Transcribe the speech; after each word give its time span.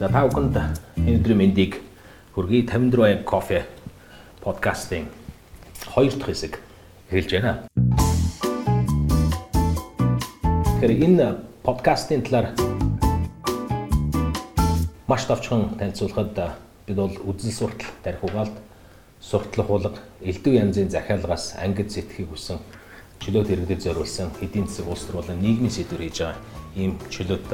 За 0.00 0.08
та 0.08 0.24
бүхэнд 0.24 0.56
энэ 0.56 1.20
өдрийн 1.20 1.36
мэндийг 1.36 1.74
хүргэе 2.32 2.64
54 2.64 3.20
кофе 3.20 3.68
подкастын 4.40 5.12
хоёр 5.92 6.16
дахь 6.16 6.32
хэсэг 6.32 6.56
эхэлж 7.12 7.30
байна. 7.36 7.68
Тэгэхээр 10.80 11.04
энэ 11.04 11.26
подкастын 11.60 12.24
талаар 12.24 12.56
маш 15.04 15.28
товчхон 15.28 15.76
танилцуулахад 15.76 16.56
бид 16.88 16.96
бол 16.96 17.12
үзэл 17.28 17.52
суртал 17.52 17.92
тарих 18.00 18.24
угаалт 18.24 18.56
суртлах 19.20 19.68
улга 19.68 20.00
элдв 20.24 20.48
янзын 20.48 20.88
захиалгаас 20.88 21.60
ангид 21.60 21.92
сэтгэхийг 21.92 22.32
хүсэн 22.32 22.56
чөлөөт 23.20 23.52
иргэдэд 23.52 23.84
зориулсан 23.84 24.32
эдийн 24.40 24.66
засаг 24.66 24.88
улс 24.88 25.04
төр 25.04 25.20
болон 25.20 25.38
нийгмийн 25.44 25.70
сэдвэр 25.70 26.08
хийж 26.08 26.18
байгаа 26.24 26.36
ийм 26.76 26.96
чөлөөт 27.12 27.48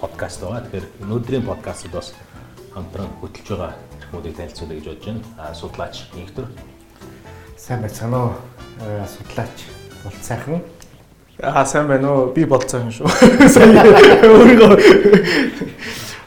подкаст 0.00 0.42
байгаа. 0.42 0.66
Тэгэхээр 0.66 0.86
өнөөдрийн 1.06 1.46
подкастд 1.46 1.94
бас 1.94 2.10
хамтран 2.74 3.06
хөтлөж 3.22 3.46
байгаа 3.46 3.72
хүмүүстийг 4.10 4.36
танилцуулъя 4.36 4.78
гэж 4.80 4.86
бодож 4.90 5.06
байна. 5.06 5.22
А 5.38 5.54
судлаач 5.54 5.94
нэгтэр. 6.18 6.46
Сайн 7.56 7.80
байцгаана 7.82 8.18
уу? 8.18 8.32
Судлаач 9.06 9.56
бол 10.02 10.16
сайхан. 10.22 10.62
Аа 11.38 11.64
сайн 11.66 11.86
байна 11.86 12.10
уу? 12.12 12.32
Би 12.34 12.44
болцсон 12.44 12.90
шүү. 12.90 13.06
Сайн 13.54 13.78
өөрийгөө 13.78 14.74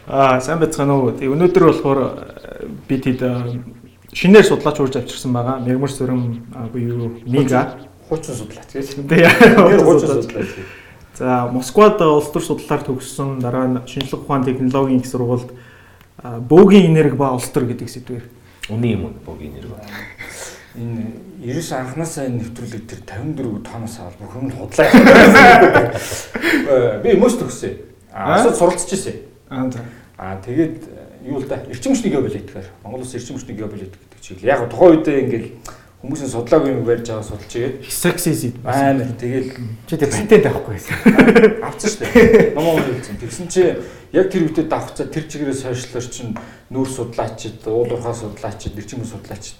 Аа 0.07 0.39
сайн 0.39 0.59
байцгаана 0.63 0.95
уу? 0.95 1.11
Өнөөдөр 1.11 1.63
болохоор 1.67 1.99
би 2.87 2.95
тэд 3.01 3.25
шинээр 4.13 4.45
судлаач 4.47 4.79
урьж 4.79 4.95
авчирсан 5.01 5.33
байгаа. 5.33 5.59
Мягмар 5.59 5.91
сүрэн 5.91 6.21
буюу 6.71 7.11
Мига 7.25 7.75
Хуучин 8.09 8.35
судлаач 8.35 8.69
гэж. 8.73 8.87
Тэгээ 9.09 9.81
хуучин 9.81 10.21
судлаач. 10.21 10.49
За 11.15 11.47
Москвад 11.47 12.01
улс 12.01 12.29
төр 12.29 12.43
судлаар 12.43 12.83
төгссөн 12.83 13.39
дараа 13.39 13.67
нь 13.71 13.79
шинжлэх 13.87 14.27
ухааны 14.27 14.51
технологийн 14.51 14.99
их 14.99 15.07
сургуульд 15.07 15.49
бөөгийн 16.21 16.91
энерги 16.91 17.15
ба 17.15 17.31
улс 17.31 17.47
төр 17.55 17.71
гэдэг 17.71 17.87
сэдвээр 17.87 18.25
үний 18.69 18.99
юм 18.99 19.07
уу 19.07 19.13
бөөгийн 19.23 19.55
энерги. 19.55 19.79
Энэ 20.75 21.23
99 21.39 21.71
анханасаа 21.71 22.27
энэ 22.27 22.43
нэвтрүүлэг 22.43 22.83
тэр 22.83 22.99
54 23.07 23.63
тоноос 23.63 23.95
авал 23.95 24.19
бүх 24.19 24.35
юм 24.35 24.51
худлаа. 24.51 24.91
Би 26.99 27.15
мөс 27.15 27.39
төгссөн. 27.39 27.79
Аа 28.11 28.51
суралцж 28.51 28.91
ирсэн. 28.91 29.15
Аа 29.47 29.71
за. 29.71 29.79
Аа 30.19 30.35
тэгээд 30.43 30.83
юу 31.31 31.39
л 31.39 31.47
да 31.47 31.63
эрчим 31.71 31.95
хүчний 31.95 32.11
геополитикээр 32.11 32.67
Монгол 32.83 33.07
улс 33.07 33.15
эрчим 33.15 33.39
хүчний 33.39 33.55
геополитик 33.55 33.95
гэдэг 33.95 34.19
чиглэл. 34.19 34.51
Яг 34.51 34.67
тухайн 34.67 34.99
үедээ 34.99 35.23
ингээл 35.23 35.47
хүмүүсийн 36.05 36.29
судлаагүй 36.29 36.69
юм 36.69 36.85
барьж 36.85 37.09
байгаа 37.09 37.25
судалж 37.25 37.53
игээд 37.57 37.75
сексист 37.89 38.53
амар 38.61 39.09
тэгэл 39.17 39.57
чи 39.89 39.97
тэг 39.97 40.13
патент 40.13 40.45
авахгүй 40.45 40.77
байсан. 40.77 40.93
авсан 41.65 41.89
шүү 41.89 42.05
дээ. 42.05 42.53
Номоо 42.53 42.77
үлдсэн. 42.77 43.17
Тэгсэн 43.17 43.47
чи 43.49 43.61
яг 44.13 44.29
тэр 44.29 44.45
үедээ 44.45 44.69
давхцаа 44.69 45.09
тэр 45.09 45.25
чигээрээ 45.25 45.57
сошиалор 45.57 46.05
чинь 46.05 46.37
нүүр 46.69 46.89
судлаачид, 46.93 47.65
уулуурхаа 47.65 48.13
судлаачид, 48.13 48.77
эрчим 48.77 49.01
судлаачид 49.01 49.57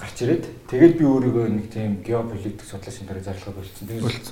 гарч 0.00 0.16
ирээд 0.26 0.44
тэгээд 0.66 0.94
би 0.98 1.04
өөрийгөө 1.06 1.46
нэг 1.54 1.66
тийм 1.70 2.02
геополитик 2.02 2.66
судлаачийн 2.66 3.06
дараа 3.06 3.22
зарлахад 3.22 3.54
болчихсон. 3.54 3.86
Тэгээд 3.86 4.26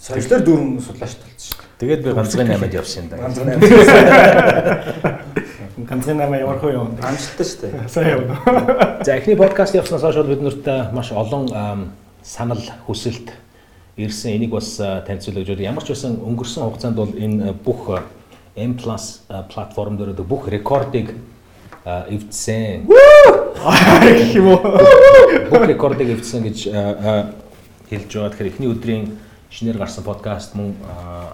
сошиалор 0.00 0.42
дөрвөн 0.42 0.82
судлаач 0.82 1.14
толцсон 1.22 1.54
шүү 1.54 1.62
дээ. 1.62 1.78
Тэгээд 1.78 2.02
би 2.02 2.10
ганцхан 2.18 2.48
наймад 2.50 2.74
явсан 2.74 3.04
юм 3.04 3.08
да. 3.14 3.16
Ганцхан 3.22 3.46
наймад. 3.46 3.70
Ганцхан 5.74 6.20
намаа 6.20 6.38
ямар 6.38 6.60
хөө 6.62 6.70
юм. 6.70 6.94
Амжилттай 7.02 7.46
шүү 7.50 7.66
дээ. 7.66 7.90
Сайн 7.90 8.14
явна. 8.14 8.38
За 9.02 9.10
эхний 9.16 9.34
подкаст 9.34 9.74
явснаас 9.74 10.06
хойш 10.06 10.22
бид 10.28 10.44
нарт 10.46 10.62
маш 10.94 11.10
олон 11.10 11.50
санал 12.22 12.62
хүсэлт 12.86 13.34
ирсэн. 13.96 14.36
Энийг 14.36 14.52
бас 14.54 14.76
танилцуулж 14.78 15.50
өгч 15.50 15.66
ямар 15.66 15.82
ч 15.82 15.90
байсан 15.90 16.22
өнгөрсөн 16.22 16.70
хугацаанд 16.70 16.94
бол 16.94 17.10
энэ 17.10 17.58
бүх 17.58 17.90
M+ 18.54 18.78
платформ 19.50 19.98
дээр 19.98 20.14
бүх 20.22 20.46
рекордыг 20.46 21.18
эвдсэн. 21.82 22.86
Бүх 25.50 25.62
рекордыг 25.66 26.14
эвдсэн 26.14 26.46
гэж 26.46 26.70
хэлж 27.90 28.14
байгаа. 28.14 28.30
Тэгэхээр 28.30 28.46
эхний 28.46 28.70
өдрийн 28.70 29.18
шинээр 29.50 29.78
гарсан 29.78 30.04
подкаст 30.04 30.54
мөн 30.54 30.74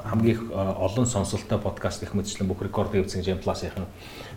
хамгийн 0.04 0.50
олон 0.54 1.06
сонсолттой 1.06 1.58
подкаст 1.58 2.00
гэх 2.02 2.14
мэтчлэн 2.14 2.48
бүх 2.48 2.62
рекордыг 2.62 3.04
эвдсэн 3.04 3.22
гэж 3.22 3.40
M+-ийнхан 3.40 3.86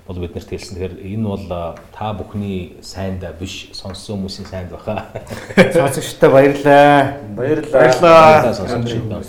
бол 0.08 0.20
биднэрт 0.20 0.50
хэлсэн. 0.50 0.76
Тэгэхээр 0.76 1.00
энэ 1.00 1.28
бол 1.28 1.76
та 1.96 2.14
бүхний 2.14 2.78
сайнд 2.82 3.24
биш 3.40 3.70
сонссон 3.74 4.20
хүмүүсийн 4.20 4.48
сайнд 4.48 4.70
баха. 4.72 5.08
Сонсогчтой 5.74 6.30
баярлаа. 6.30 7.18
Баярлаа. 7.36 7.72
Баярлаа. 7.72 8.54
Сонсогчдоо. 8.54 9.24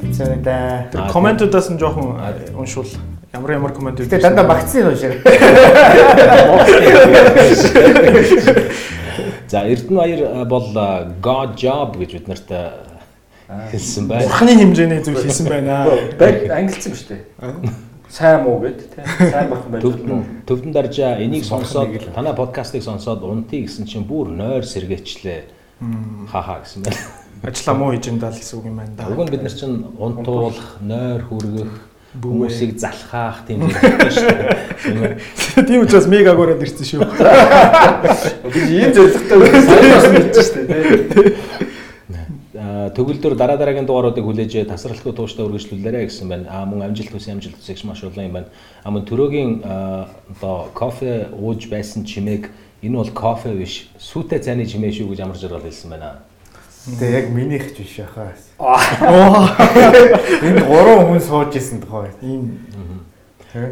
Тэцээ 0.00 0.36
да. 0.44 0.88
Тэр 0.92 1.08
комментуудаас 1.12 1.70
нь 1.70 1.78
жоохон 1.78 2.20
уншуул. 2.56 2.88
Ямар 3.32 3.52
ямар 3.52 3.72
коммент 3.72 4.00
Гэтэ 4.00 4.20
дандаа 4.20 4.44
багцсан 4.44 4.90
юм 4.90 4.96
шиг. 4.96 5.22
За 9.48 9.66
Эрдэнэ 9.66 9.96
баяр 9.96 10.44
бол 10.46 10.68
God 11.22 11.56
job 11.56 11.96
гэж 11.96 12.10
бид 12.12 12.28
нарт 12.28 12.50
хэлсэн 13.70 14.06
байна. 14.08 14.26
Бурхны 14.28 14.52
хэмжээний 14.54 15.00
зүйл 15.02 15.22
хийсэн 15.26 15.46
байна. 15.48 15.86
Байг 16.18 16.50
ангилсан 16.50 16.94
шүү 16.94 17.08
дээ. 17.10 17.22
Сайн 18.10 18.42
муу 18.42 18.58
гэд 18.62 18.78
тий. 18.94 19.04
Сайн 19.30 19.50
байх 19.50 19.62
юм 19.66 19.72
байна. 19.74 19.82
Төвдөн 19.82 20.20
төвдөн 20.46 20.72
даржаа 20.74 21.18
энийг 21.22 21.44
сонсоод 21.46 21.94
танай 22.14 22.34
подкастыг 22.34 22.82
сонсоод 22.82 23.22
унтий 23.22 23.62
гэсэн 23.66 23.86
чинь 23.86 24.06
бүр 24.06 24.30
нойр 24.34 24.66
сэргээчлээ. 24.66 25.42
Ха 26.30 26.42
ха 26.42 26.58
гэсэн 26.62 26.82
байна. 26.86 26.98
Ажлаа 27.42 27.74
муу 27.74 27.90
хийж 27.94 28.10
энэ 28.10 28.18
даа 28.18 28.34
гэсэн 28.34 28.58
үг 28.58 28.66
юм 28.66 28.76
байна 28.82 28.94
да. 28.98 29.06
Уг 29.10 29.18
нь 29.22 29.30
бид 29.30 29.42
нар 29.42 29.54
чинь 29.54 29.86
унтуулах, 29.98 30.76
нойр 30.82 31.22
хүргэх, 31.22 31.72
хүмүүсийг 32.18 32.78
залхаах 32.78 33.46
тийм 33.46 33.64
юм 33.66 33.70
байна 33.70 34.10
шүү 34.10 34.26
дээ. 34.26 35.66
Тийм 35.70 35.86
учраас 35.86 36.06
мега 36.10 36.34
гороод 36.34 36.62
ирсэн 36.66 36.86
шүү. 36.86 37.06
Би 38.52 38.60
ийм 38.74 38.90
саяас 38.90 40.06
мэдчихэж 40.10 40.46
шүү 40.50 40.66
дээ. 40.66 41.59
Төгөлдөр 43.00 43.32
дараа 43.32 43.56
дараагийн 43.56 43.88
дугааруудыг 43.88 44.20
хүлээж 44.20 44.68
тасралтгүй 44.68 45.16
тууштай 45.16 45.48
үргэлжлүүлээрэ 45.48 46.04
гэсэн 46.04 46.28
байна. 46.28 46.52
Аа 46.52 46.68
мөн 46.68 46.84
амжилт 46.84 47.08
хүсэн 47.08 47.40
амжилт 47.40 47.56
хүсэгч 47.56 47.88
маш 47.88 48.04
олон 48.04 48.28
юм 48.28 48.36
байна. 48.36 48.52
Аа 48.84 48.92
мөн 48.92 49.08
төрөөгийн 49.08 49.64
одоо 49.64 50.68
кофе 50.76 51.32
ууж 51.32 51.64
байсан 51.72 52.04
чимээг 52.04 52.52
энэ 52.84 53.00
бол 53.00 53.08
кофе 53.16 53.56
биш 53.56 53.88
сүйтэй 53.96 54.44
цайны 54.44 54.68
чимээ 54.68 54.92
шүү 54.92 55.16
гэж 55.16 55.20
амар 55.24 55.40
жаргал 55.40 55.64
хэлсэн 55.64 55.96
байна. 55.96 56.20
Тэгээ 57.00 57.16
яг 57.16 57.26
минийх 57.32 57.72
ч 57.72 57.88
биш 57.88 58.04
яхаа. 58.04 58.36
Энд 60.44 60.60
гурван 60.68 61.08
хүн 61.08 61.24
сууж 61.24 61.56
исэн 61.56 61.80
тохой. 61.80 62.12
Ийм 62.20 62.60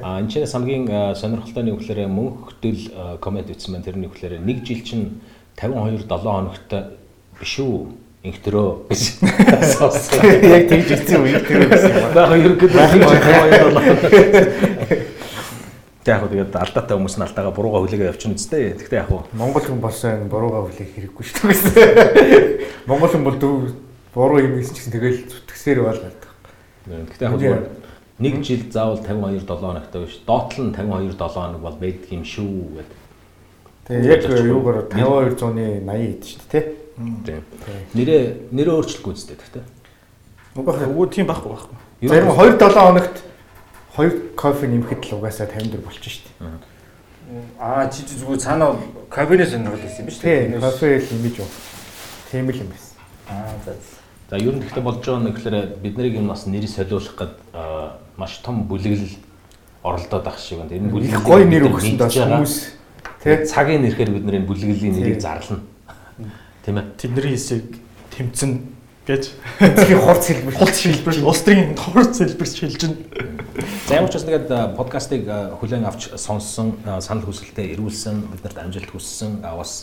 А 0.00 0.25
энэ 0.25 0.33
чинь 0.33 0.49
хамгийн 0.49 0.88
сонирхолтой 1.12 1.69
нь 1.69 1.69
юу 1.69 1.77
гэхээр 1.77 2.09
мөн 2.09 2.49
хөтөл 2.49 3.21
комент 3.21 3.53
ütсэн 3.53 3.77
байна. 3.77 3.84
Тэрний 3.84 4.09
үгээр 4.09 4.41
нэг 4.41 4.65
жил 4.65 4.81
чинь 4.81 5.21
52 5.61 6.09
7 6.09 6.17
хоногт 6.17 6.72
биш 7.37 7.61
үү? 7.61 8.08
Инхтрөө 8.28 8.93
гэж 8.93 9.25
сонссон. 9.72 10.21
Яг 10.44 10.69
тэгж 10.69 10.89
ирсэн 10.94 11.25
үү 11.25 11.33
инхтрөө 11.33 11.72
гэсэн. 11.72 12.12
Яг 12.12 12.28
ерөнхийдөө 12.37 12.84
52 12.93 15.09
Яг 16.09 16.25
хөө 16.25 16.33
тэгээд 16.33 16.56
алдаатай 16.56 16.97
хүмүүс 16.97 17.21
нь 17.21 17.25
алдаага 17.27 17.53
бурууга 17.53 17.84
хүлээгээ 17.84 18.09
явчихна 18.09 18.41
үстэй. 18.41 18.72
Тэгтээ 18.81 19.05
яг 19.05 19.12
хөө 19.12 19.28
Монгол 19.37 19.61
хүн 19.61 19.77
болсон 19.83 20.17
энэ 20.17 20.33
бурууга 20.33 20.65
хүлээх 20.65 20.97
хэрэггүй 20.97 21.25
шүү 21.28 21.53
дээ. 21.53 22.88
Монгол 22.88 23.12
хүн 23.12 23.28
бол 23.28 23.37
дүү 23.37 23.77
буруу 24.17 24.41
юм 24.41 24.56
гэсэн 24.56 24.72
чинь 24.72 24.97
тэгэл 24.97 25.28
зүтгэсээр 25.28 25.84
бол 25.84 26.00
байдаг. 26.00 26.33
Тэгтээ 26.88 27.28
яг 27.28 27.37
хөө 27.37 27.61
нэг 28.25 28.41
жил 28.41 28.65
заавал 28.72 29.05
52 29.05 29.44
7 29.44 29.61
хоногтой 29.61 30.09
биш. 30.09 30.17
Доотлол 30.25 30.72
нь 30.72 30.72
52 30.72 31.12
7 31.12 31.28
хоног 31.28 31.61
бол 31.61 31.77
байдаг 31.77 32.09
юм 32.09 32.25
шүү 32.25 32.72
гэдэг. 32.72 32.97
Тэгээ 33.88 34.12
яг 34.17 34.25
юугаар 34.49 34.88
52 34.88 35.37
зууны 35.38 35.84
80 35.84 36.09
ид 36.09 36.25
шүү 36.25 36.49
дээ, 36.49 36.65
Тийм. 36.99 37.43
Нэрээ 37.95 38.51
нэрээ 38.51 38.75
өөрчлөлгүй 38.75 39.13
үстэй 39.15 39.39
тэгтээ. 39.39 39.65
Уг 40.59 40.67
өө 40.67 41.07
тийм 41.15 41.27
байхгүй 41.31 41.51
байхгүй. 41.55 41.77
Зарим 42.11 42.35
2 42.35 42.59
7 42.59 42.75
хоногт 42.75 43.17
2 43.95 44.35
кофе 44.35 44.67
нэмэхэд 44.67 45.03
л 45.06 45.15
угаасаа 45.19 45.47
54 45.47 45.83
болчих 45.87 46.12
шүү 46.19 46.27
дээ. 46.43 46.59
Аа 47.62 47.87
чи 47.91 48.03
зүгээр 48.03 48.43
цаанаа 48.43 48.75
кофений 49.11 49.47
сонирхол 49.47 49.79
байсан 49.79 50.03
юм 50.03 50.11
шүү 50.11 50.23
дээ. 50.23 50.50
Тийм, 50.50 50.61
кофе 50.61 50.99
л 50.99 51.11
нэмэж 51.15 51.35
юу. 51.39 51.50
Тийм 52.31 52.47
л 52.50 52.59
юм 52.59 52.69
байсан. 52.75 52.95
Аа 53.31 53.55
за. 53.62 53.73
За 54.31 54.37
ер 54.37 54.55
нь 54.55 54.62
гэхдээ 54.62 54.83
болж 54.83 54.99
байгаа 54.99 55.23
нь 55.23 55.31
гэхээр 55.31 55.56
бид 55.79 55.94
нарыг 55.97 56.15
юм 56.19 56.29
бас 56.29 56.47
нэрийг 56.51 56.71
солиулах 56.71 57.15
гээд 57.15 57.35
маш 58.19 58.43
том 58.43 58.67
бүлэглэл 58.67 59.15
оролдоод 59.83 60.27
ах 60.27 60.39
шиг 60.39 60.59
байна. 60.59 60.75
Энэ 60.75 60.91
бүлэглэл 60.91 61.23
гоё 61.23 61.47
нэр 61.47 61.71
өгсөн 61.71 61.97
доо 61.97 62.11
хүмүүс 62.11 62.55
тий 63.23 63.37
цагийн 63.47 63.83
нэрхээр 63.87 64.11
бид 64.11 64.25
нарын 64.27 64.47
бүлэглэлийн 64.47 64.94
нэрийг 64.99 65.23
зарлана. 65.23 65.62
Тийм 66.64 66.78
ээ. 66.78 66.87
Тэдний 66.99 67.34
хэсэг 67.34 67.64
тэмцэн 68.14 68.52
гэж 69.08 69.25
тэгэхээр 69.56 70.05
хурц 70.05 70.25
хэлбэр 70.28 70.55
хурц 70.58 70.78
хэлбэр 70.84 71.25
улс 71.25 71.43
төрийн 71.46 71.72
хурц 71.78 72.20
хэлбэрч 72.20 72.55
хэлж 72.60 72.81
байна. 72.82 72.96
За 73.88 73.94
ямар 73.96 74.10
ч 74.12 74.20
бас 74.20 74.26
тэгээд 74.28 74.76
подкастыг 74.76 75.25
хүлээн 75.58 75.88
авч 75.88 76.12
сонссон 76.20 76.76
санал 77.00 77.25
хүсэлтэд 77.25 77.72
ирүүлсэн 77.72 78.28
биднэрт 78.37 78.58
амжилт 78.60 78.90
хүссэн 78.93 79.40
бас 79.40 79.81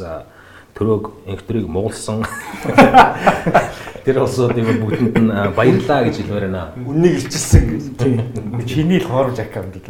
төрөөг 0.78 1.26
инхтрийг 1.26 1.66
муулсан 1.66 2.22
Тэр 4.06 4.22
улсуудыг 4.22 4.66
бол 4.70 4.86
бүгдэнд 4.86 5.18
нь 5.18 5.34
баярлаа 5.58 6.06
гэж 6.06 6.22
хэлмээр 6.22 6.46
байна. 6.46 6.78
Үннийг 6.78 7.26
илчилсэн 7.26 7.64
гэж. 7.74 7.98
Чиний 8.70 9.02
л 9.02 9.10
хоорж 9.10 9.42
аккаунт 9.42 9.82
л. 9.82 9.90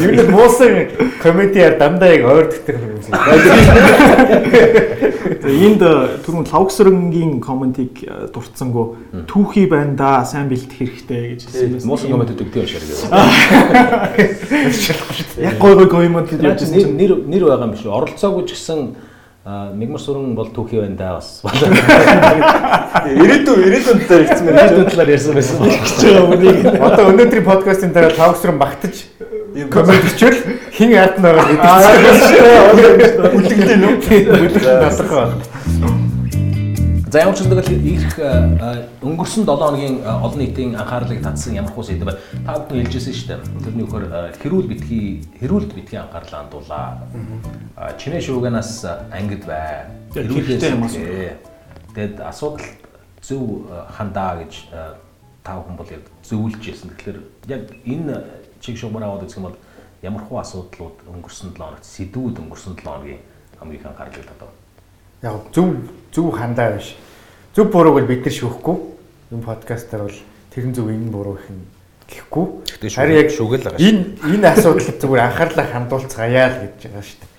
Юу 0.00 0.16
нэг 0.16 0.28
муусан 0.32 0.88
комедиар 1.20 1.76
дандаа 1.76 2.08
яг 2.16 2.24
ойр 2.24 2.48
дэвтэр 2.48 2.76
хөрөмсөн. 2.80 3.12
Энд 5.44 5.82
түрүүн 6.24 6.48
лавгсрынгийн 6.48 7.44
комментиг 7.44 8.08
дурдсангүй 8.32 9.28
түүхий 9.28 9.68
байна 9.68 9.92
да 9.92 10.24
сайн 10.24 10.48
бэлтгэх 10.48 10.88
хэрэгтэй 10.88 11.36
гэж 11.36 11.52
хэлсэн 11.52 11.68
байсан. 11.76 11.88
Муусан 11.88 12.08
комент 12.16 12.32
өгдөг 12.32 12.64
шар 12.64 12.80
гэж. 12.80 13.12
Яг 15.36 15.60
гой 15.60 15.76
гой 15.76 15.88
коммент 15.92 16.32
гэж 16.32 16.40
явж 16.40 16.64
Нэр 16.72 16.88
нэр 16.96 17.12
нэр 17.28 17.44
байгаа 17.44 17.68
юм 17.68 17.76
биш 17.76 17.84
үү? 17.84 17.92
Оролцоогүй 17.92 18.48
ч 18.48 18.56
гэсэн 18.56 19.11
а, 19.44 19.72
мигмар 19.74 20.00
сүрэн 20.00 20.34
бол 20.38 20.50
түүхий 20.54 20.80
байна 20.80 20.96
да 20.96 21.12
бас. 21.18 21.42
Ирээдүйн 23.22 23.64
ирээдүйн 23.68 24.00
талаар 24.06 24.26
хэлсэн 24.28 24.46
мэн. 24.46 24.54
Ирээдүйн 24.54 24.90
талаар 24.90 25.10
ярьсан 25.14 25.34
байсан. 25.34 25.56
гэж 25.62 25.98
байгаа 26.02 26.26
үнийг. 26.36 26.58
Одоо 26.90 27.04
өнөөдрийн 27.12 27.46
подкастын 27.48 27.92
дараа 27.96 28.14
тавсран 28.16 28.58
багтаж 28.62 28.94
комент 29.70 30.06
өчөөл 30.12 30.38
хин 30.76 30.90
байгаа 31.24 31.44
гэдэг. 31.50 31.72
Үлэгдэн 33.34 33.82
үү? 33.88 33.94
Үлэгдэн 34.30 34.80
насах. 34.80 36.01
За 37.12 37.18
ямар 37.20 37.36
ч 37.36 37.44
зүйл 37.44 37.60
ирэх 37.60 38.16
а, 38.24 38.88
өнгөрсөн 39.04 39.44
7 39.44 39.60
хоногийн 39.60 40.00
а, 40.00 40.24
олон 40.24 40.38
нийтийн 40.40 40.72
анхаарлыг 40.80 41.20
татсан 41.20 41.52
ямар 41.52 41.68
хуу 41.68 41.84
сэдв. 41.84 42.08
Та 42.08 42.56
бүхэн 42.56 42.88
хэлжсэн 42.88 43.12
шүү 43.12 43.28
дээ. 43.28 43.40
Тэрний 43.68 43.84
өгөхөр 43.84 44.04
а, 44.08 44.32
хэрүүл 44.40 44.64
битгий 44.64 45.20
хэрүүлд 45.36 45.76
битгий 45.76 46.00
анхаарлаа 46.00 46.48
хандуулаа. 46.48 47.04
Чинээ 48.00 48.24
шууганаас 48.24 48.88
ангид 49.12 49.44
бай. 49.44 49.92
Хэрэгтэй 50.16 50.72
юм 50.72 50.88
гээ. 50.88 51.36
Тэгэд 51.92 52.16
асуудал 52.24 52.64
зөв 53.20 53.68
хандаа 53.92 54.40
гэж 54.40 54.72
та 55.44 55.60
бүхэн 55.60 55.76
бол 55.76 55.92
яг 55.92 56.08
зөвлөж 56.24 56.64
яасан. 56.64 56.96
Тэгэхээр 56.96 57.20
яг 57.52 57.76
энэ 57.84 58.24
чиг 58.64 58.80
шугамар 58.80 59.12
аваад 59.12 59.28
үзэх 59.28 59.36
юм 59.36 59.52
бол 59.52 59.60
ямар 60.00 60.24
хуу 60.24 60.40
асуудлууд 60.40 61.04
өнгөрсөн 61.12 61.52
7 61.52 61.60
хоногт 61.60 61.84
сэдвүүд 61.84 62.40
өнгөрсөн 62.40 62.80
7 62.80 62.88
хоногийн 62.88 63.20
хамгийн 63.60 63.84
их 63.84 63.86
анхаарлыг 63.92 64.24
татав. 64.32 64.61
Яг 65.22 65.50
зөв 65.54 65.88
зөв 66.12 66.32
хандаа 66.34 66.76
биш. 66.76 66.96
Зөв 67.54 67.70
бурууг 67.72 68.00
бол 68.00 68.10
бид 68.10 68.24
нар 68.26 68.34
шүүхгүй. 68.34 68.76
Энэ 69.32 69.46
подкастаар 69.46 70.02
бол 70.06 70.18
тэрэн 70.50 70.74
зөв 70.74 70.90
энэ 70.90 71.10
буруу 71.10 71.38
их 71.38 71.48
нь 71.50 71.62
гэхгүй. 72.10 72.46
Харин 72.92 73.16
яг 73.16 73.30
шүүгэл 73.30 73.64
байгаа 73.64 73.78
шүү. 73.78 73.88
энэ 73.88 74.02
энэ 74.34 74.46
асуудал 74.52 74.98
зүгээр 75.00 75.24
анхаарлаа 75.24 75.66
хандуулцгаая 75.72 76.46
л 76.48 76.58
гэж 76.66 76.80
байгаа 76.84 77.04
шүү 77.06 77.18
дээ. 77.22 77.30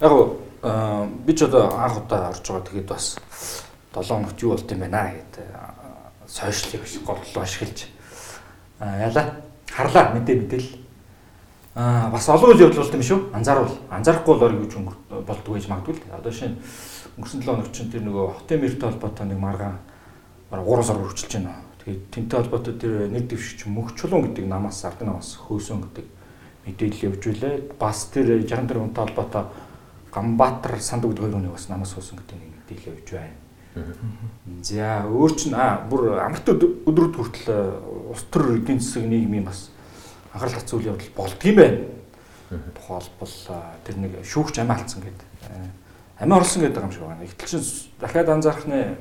Яг 0.00 0.12
би 1.26 1.32
ч 1.32 1.42
одоо 1.44 1.72
анх 1.72 1.96
удаа 2.04 2.28
орж 2.34 2.44
байгаа 2.44 2.66
тэгээд 2.68 2.88
бас 2.88 3.16
7 3.94 4.08
хоногт 4.08 4.42
юу 4.42 4.52
болд 4.52 4.72
юм 4.72 4.80
байна 4.80 5.12
гэдэг 5.14 5.46
сошиалыг 6.26 6.84
голлоо 7.06 7.42
ашиглаж 7.42 7.88
аа 8.78 9.08
яла 9.08 9.22
харлаа 9.72 10.14
мэдээ 10.14 10.36
мэдээл 10.36 10.68
аа 11.80 12.10
бас 12.12 12.28
олон 12.28 12.52
үйл 12.52 12.60
явдал 12.68 12.84
болт 12.84 12.94
юм 12.94 13.02
шүү. 13.08 13.20
Анзааруул 13.32 13.72
анзаарахгүй 13.88 14.34
бол 14.36 14.44
ориг 14.44 14.60
гэж 14.68 14.74
болдгоо 15.24 15.54
гэж 15.56 15.66
магадгүй 15.72 15.94
л. 15.96 16.02
Одоо 16.12 16.32
шинэ 16.32 16.60
өнгөрсөн 17.16 17.40
7 17.40 17.48
хоног 17.48 17.72
чинь 17.72 17.88
тэр 17.90 18.04
нөгөө 18.04 18.24
хотын 18.36 18.60
мэртэй 18.60 18.88
холбоотой 18.90 19.26
нэг 19.32 19.38
маргаан 19.40 19.76
бараг 20.50 20.66
3 20.68 20.84
сар 20.84 20.98
үргэлжилж 21.00 21.32
байна. 21.40 21.54
Тэгээд 21.80 22.02
тэнтэй 22.12 22.36
холбоотой 22.40 22.74
тэр 22.76 22.92
нэг 23.08 23.24
дэвшигч 23.32 23.64
мөнх 23.64 23.96
чулуун 23.96 24.28
гэдэг 24.28 24.44
намаас 24.44 24.84
ард 24.84 25.00
намаас 25.00 25.40
хөөсөн 25.48 25.80
гэдэг 25.88 26.06
мэдээлэл 26.68 27.06
явж 27.08 27.22
үлээ 27.24 27.54
бас 27.80 28.04
тэр 28.12 28.44
64 28.44 28.76
хүнтэй 28.76 29.00
холбоотой 29.08 29.44
Гамбатар 30.12 30.74
санд 30.82 31.06
өгд 31.06 31.22
хоёр 31.22 31.32
хүнийг 31.38 31.54
бас 31.56 31.68
намаас 31.72 31.94
хөөсөн 31.96 32.18
гэдэг 32.20 32.36
нэг 32.36 32.50
мэдээлэл 32.60 32.90
явж 32.92 33.08
байна. 33.16 33.38
За 34.66 35.06
өөр 35.06 35.32
чинь 35.38 35.54
аа 35.54 35.86
бүр 35.88 36.18
амрт 36.18 36.50
өд- 36.50 36.82
өдрүүд 36.84 37.14
хүртэл 37.14 37.48
э, 37.48 38.10
улс 38.10 38.26
төр 38.28 38.58
эдийн 38.58 38.82
засаг 38.82 39.06
нийгмийн 39.06 39.46
бас 39.46 39.69
анхаарал 40.32 40.56
татсан 40.58 40.78
үйл 40.78 40.90
явдал 40.92 41.14
болдгийм 41.16 41.56
байна. 41.56 41.78
Тухайлбал 42.74 43.34
тэр 43.84 43.96
нэг 43.96 44.12
шүүгч 44.26 44.58
амиа 44.58 44.76
алдсан 44.78 45.02
гэдэг. 45.02 45.26
Амиа 46.18 46.36
орлсон 46.36 46.62
гэдэг 46.62 46.82
юм 46.82 46.92
шиг 46.92 47.04
байна. 47.06 47.24
Гэтэл 47.24 47.48
чинь 47.48 47.66
дахиад 48.00 48.28
анзаарах 48.28 48.66
нэ 48.66 48.96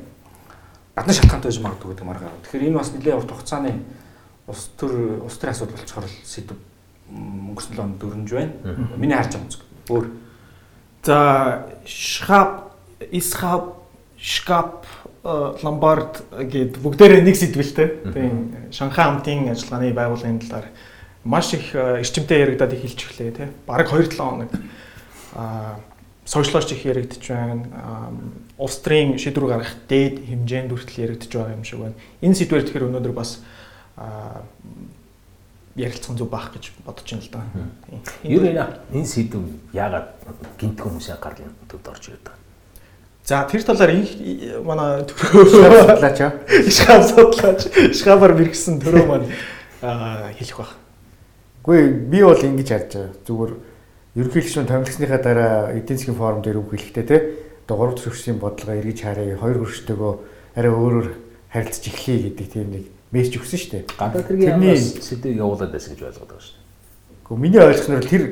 гадны 0.96 1.14
шалтгаантай 1.14 1.50
байж 1.50 1.60
магадгүй 1.60 1.92
гэдэг 1.94 2.06
маргаа. 2.06 2.32
Тэгэхээр 2.46 2.68
энэ 2.70 2.78
бас 2.78 2.94
нэлээд 2.94 3.18
урт 3.18 3.32
хугацааны 3.34 3.74
улс 4.48 4.70
төр 4.78 5.24
улс 5.26 5.38
төрийн 5.38 5.56
асуудал 5.58 5.78
болчихоор 5.78 6.06
л 6.06 6.18
сэдв 6.26 6.58
өнгөрсөн 7.10 7.74
7 7.74 7.82
хоног 7.82 7.98
дөрнж 7.98 8.30
байна. 8.30 8.54
Миний 8.98 9.18
харж 9.18 9.34
байгаа 9.34 9.50
зүг. 9.50 9.64
Өөр 9.90 10.06
За 11.04 11.66
шхап 11.86 12.74
исхап 13.12 13.78
шкап 14.20 14.86
э, 15.24 15.54
ломбард 15.64 16.26
гэд 16.36 16.76
бүгдээрээ 16.84 17.24
нэг 17.24 17.40
сэдвэлтэй. 17.40 17.88
Тийм 18.12 18.68
Шанхай 18.76 19.06
хамтын 19.08 19.48
ажиллагааны 19.48 19.96
байгууллагын 19.96 20.44
талаар 20.44 20.68
маш 21.24 21.54
их 21.54 21.76
э, 21.76 22.00
эрчимтэй 22.00 22.42
яригадад 22.46 22.74
эхэлж 22.74 23.00
өглөө 23.10 23.32
тий. 23.36 23.48
Бараг 23.68 23.92
2-7 23.92 24.18
хоног 24.18 24.52
аа 25.36 25.80
сошиалч 26.30 26.72
их 26.72 26.86
яригдж 26.86 27.28
байна. 27.28 27.66
Улс 28.58 28.78
төрийн 28.86 29.18
шийдвэр 29.18 29.50
гаргах 29.50 29.74
дээд 29.90 30.22
хэмжээнд 30.30 30.70
хүртэл 30.70 31.04
яригдж 31.10 31.34
байгаа 31.34 31.58
юм 31.58 31.64
шиг 31.66 31.80
байна. 31.82 31.98
Энэ 32.22 32.38
сэдвэр 32.38 32.64
тэгэхээр 32.70 32.88
өнөөдөр 32.88 33.14
бас 33.18 33.42
ярилцсан 35.76 36.18
зүг 36.18 36.30
баах 36.30 36.54
гэж 36.54 36.70
бодож 36.86 37.10
байна 37.10 37.26
л 37.26 37.32
да. 37.34 37.42
Юу 38.24 38.42
вэ? 38.46 38.54
Энэ 38.94 39.10
сэдв 39.10 39.42
яагаад 39.74 40.14
гинт 40.60 40.78
хүмүүсийн 40.78 41.18
анхаарлын 41.18 41.56
төвд 41.66 41.88
орж 41.90 42.04
ирээд 42.14 42.24
байгаа? 42.30 42.40
За 43.26 43.46
тэр 43.50 43.64
талаар 43.64 43.92
их 43.94 44.10
манай 44.66 45.06
төрөө 45.10 45.46
Судлаач 45.50 46.20
аа. 46.22 46.34
шхав 46.70 47.02
судлаач 47.10 47.62
шхавар 47.94 48.34
мэрэгсэн 48.34 48.82
төрөө 48.82 49.06
маань 49.06 49.28
аа, 49.82 50.34
хэлэх 50.38 50.58
баг. 50.58 50.79
Гэхдээ 51.70 52.10
би 52.10 52.20
бол 52.26 52.42
ингэж 52.42 52.70
харж 52.74 52.90
байгаа. 52.98 53.14
Зүгээр 53.30 53.52
ерөнхийлөгчийн 54.18 54.66
томилгосныхаа 54.66 55.22
дараа 55.22 55.70
эдийн 55.78 55.98
засгийн 56.02 56.18
форум 56.18 56.42
дээр 56.42 56.58
үг 56.66 56.74
хэлэхдээ 56.74 57.06
те 57.06 57.18
одоо 57.70 57.78
гурав 57.78 57.94
дахь 57.94 58.10
хөршийн 58.10 58.42
бодлого 58.42 58.74
эргэж 58.74 59.00
харъя. 59.06 59.38
Хоёр 59.38 59.58
хөрштөөгөө 59.62 60.14
арай 60.58 60.74
өөрөөр 60.74 61.08
харилцаж 61.54 61.86
эхлэе 61.94 62.34
гэдэг 62.34 62.48
тийм 62.50 62.68
нэг 62.74 62.86
мессеж 63.14 63.38
өгсөн 63.38 63.60
шүү 63.62 63.70
дээ. 63.70 63.84
Гадаад 64.02 64.26
хэргийн 64.26 64.50
Тэрний- 64.50 64.74
яамаас 64.74 64.98
сэдв 65.06 65.30
явуулаад 65.30 65.72
байсан 65.78 65.94
гэж 65.94 66.02
ойлгоод 66.10 66.26
байгаа 66.26 66.42
шүү 66.42 66.58
дээ. 66.58 66.66
Гэхдээ 67.30 67.38
миний 67.38 67.62
ойлгосноор 67.62 68.06
тэр 68.10 68.24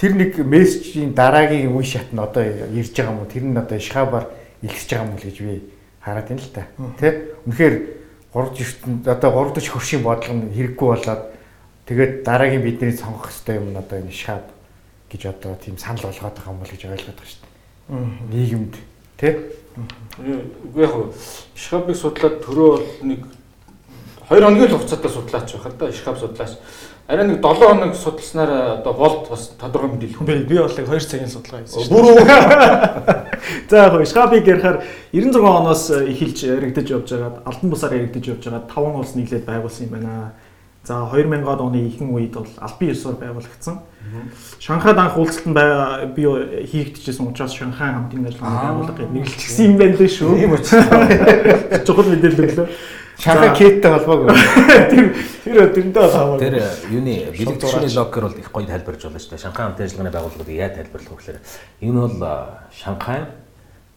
тэр 0.00 0.12
нэг 0.16 0.32
мессежийн 0.40 1.12
дараагийн 1.12 1.76
үе 1.76 1.84
шат 1.84 2.08
нь 2.16 2.20
одоо 2.20 2.42
ирж 2.48 2.92
байгаа 2.96 3.12
юм 3.12 3.20
уу? 3.20 3.28
Тэр 3.28 3.44
нь 3.44 3.60
одоо 3.60 3.76
шхабар 3.76 4.24
илэрч 4.64 4.88
байгаа 4.88 5.04
юм 5.04 5.12
уу 5.12 5.20
гэж 5.20 5.36
би 5.44 5.54
хараад 6.00 6.28
байна 6.32 6.40
л 6.40 6.52
та. 6.56 6.64
Тэ? 6.96 7.08
Үнэхээр 7.44 7.74
гурав 8.32 8.50
дэвтэн 8.56 9.04
одоо 9.04 9.30
гурав 9.36 9.52
дахь 9.52 9.68
хөршийн 9.68 10.00
бодлого 10.00 10.32
нь 10.32 10.52
хэрэггүй 10.56 10.88
болоод 10.96 11.22
тэгээд 11.86 12.22
дараагийн 12.26 12.62
бидний 12.62 12.92
сонгох 12.92 13.30
хэвээр 13.30 13.62
юм 13.62 13.70
нь 13.72 13.78
одоо 13.78 13.98
энэ 13.98 14.12
шхаб 14.12 14.44
гэж 15.10 15.22
одоо 15.30 15.54
тийм 15.54 15.78
санал 15.78 16.02
болгоод 16.02 16.34
байгаа 16.34 16.52
юм 16.52 16.60
бол 16.60 16.70
гэж 16.74 16.82
ойлгоод 16.84 17.18
байгаа 17.18 17.30
шүү 17.30 17.42
дээ. 17.42 17.56
Нийгэмд 18.34 18.74
тэ? 19.16 19.28
Үгүй 20.66 20.82
яг 20.82 20.92
хөө 20.92 21.06
шхабыг 21.54 21.96
судлаад 21.96 22.42
төрөө 22.42 22.70
бол 22.74 22.88
нэг 23.06 23.20
2 24.26 24.42
хоногийн 24.42 24.66
л 24.66 24.74
хугацаатай 24.74 25.10
судлаач 25.10 25.52
байх 25.54 25.66
л 25.70 25.78
да 25.78 25.92
шхаб 25.92 26.18
судлаач. 26.18 26.58
Арай 27.06 27.26
нэг 27.30 27.38
7 27.38 27.54
хоног 27.62 27.94
судалснаар 27.94 28.82
одоо 28.82 28.92
болд 28.92 29.30
бас 29.30 29.54
тодорхой 29.54 29.94
мэдээлэл 29.94 30.26
Би 30.26 30.42
би 30.42 30.58
бол 30.58 30.74
яг 30.74 30.88
2 30.90 30.98
цагийн 31.06 31.30
судалгаа 31.30 31.62
хийсэн 31.62 31.86
шүү. 31.86 31.94
Бүр 31.94 32.18
За 33.70 33.86
яг 33.86 34.06
шхабыг 34.10 34.42
ярихаар 34.42 34.82
96 35.12 35.38
оноос 35.38 35.90
эхэлж 35.94 36.38
яригдаж 36.50 36.90
явж 36.90 37.14
байгаад 37.14 37.46
алдан 37.46 37.70
бусаар 37.70 37.94
яригдаж 37.94 38.26
явж 38.26 38.42
байгаад 38.42 38.66
5 38.74 38.98
улс 38.98 39.14
нийлээд 39.14 39.46
байгуулсан 39.46 39.86
юм 39.86 39.92
байна. 39.94 40.34
За 40.86 41.02
2000-аад 41.10 41.60
оны 41.66 41.82
ихэнх 41.90 42.14
үед 42.14 42.32
бол 42.38 42.46
албан 42.62 42.88
ёсоор 42.94 43.16
байгуулагдсан. 43.18 43.80
Шанхайд 44.62 44.98
анх 45.02 45.16
уулзалт 45.18 45.46
нь 45.50 45.54
би 46.14 46.22
хийгдчихсэн 46.70 47.26
учраас 47.26 47.50
Шанхай 47.58 47.90
хамтын 47.90 48.22
ажиллагааны 48.30 48.54
Аа. 48.54 48.70
байгууллага 48.70 49.02
гэж 49.02 49.10
нэрлэгдсэн 49.10 49.66
юм 49.66 49.76
байна 49.82 49.96
лээ 49.98 50.10
шүү. 50.14 50.30
ийм 50.38 50.52
учраас 50.54 50.86
Чухал 51.86 52.06
мэдээлэл 52.06 52.44
өглөө. 52.46 52.68
Шанхай 53.18 53.50
Кэттэй 53.58 53.90
холбоогүй. 53.90 54.28
Тэр 54.94 55.04
тэр 55.42 55.68
тэрнтэй 55.74 56.06
хамаагүй. 56.06 56.38
Тэр 56.38 56.54
юуны 56.94 57.14
бэлэг 57.34 57.58
төшөөний 57.58 57.90
логикер 57.96 58.22
бол 58.30 58.38
их 58.38 58.48
гоё 58.54 58.66
тайлбарж 58.70 59.00
байна 59.10 59.18
шүү 59.18 59.30
дээ. 59.34 59.42
Шанхай 59.42 59.64
хамтын 59.66 59.86
ажиллагааны 59.90 60.14
байгууллагыг 60.14 60.54
яаж 60.54 60.72
тайлбарлах 60.78 61.10
вэ 61.10 61.18
гэхээр 61.18 61.38
энэ 61.82 61.98
бол 61.98 62.14
Шанхай 62.70 63.20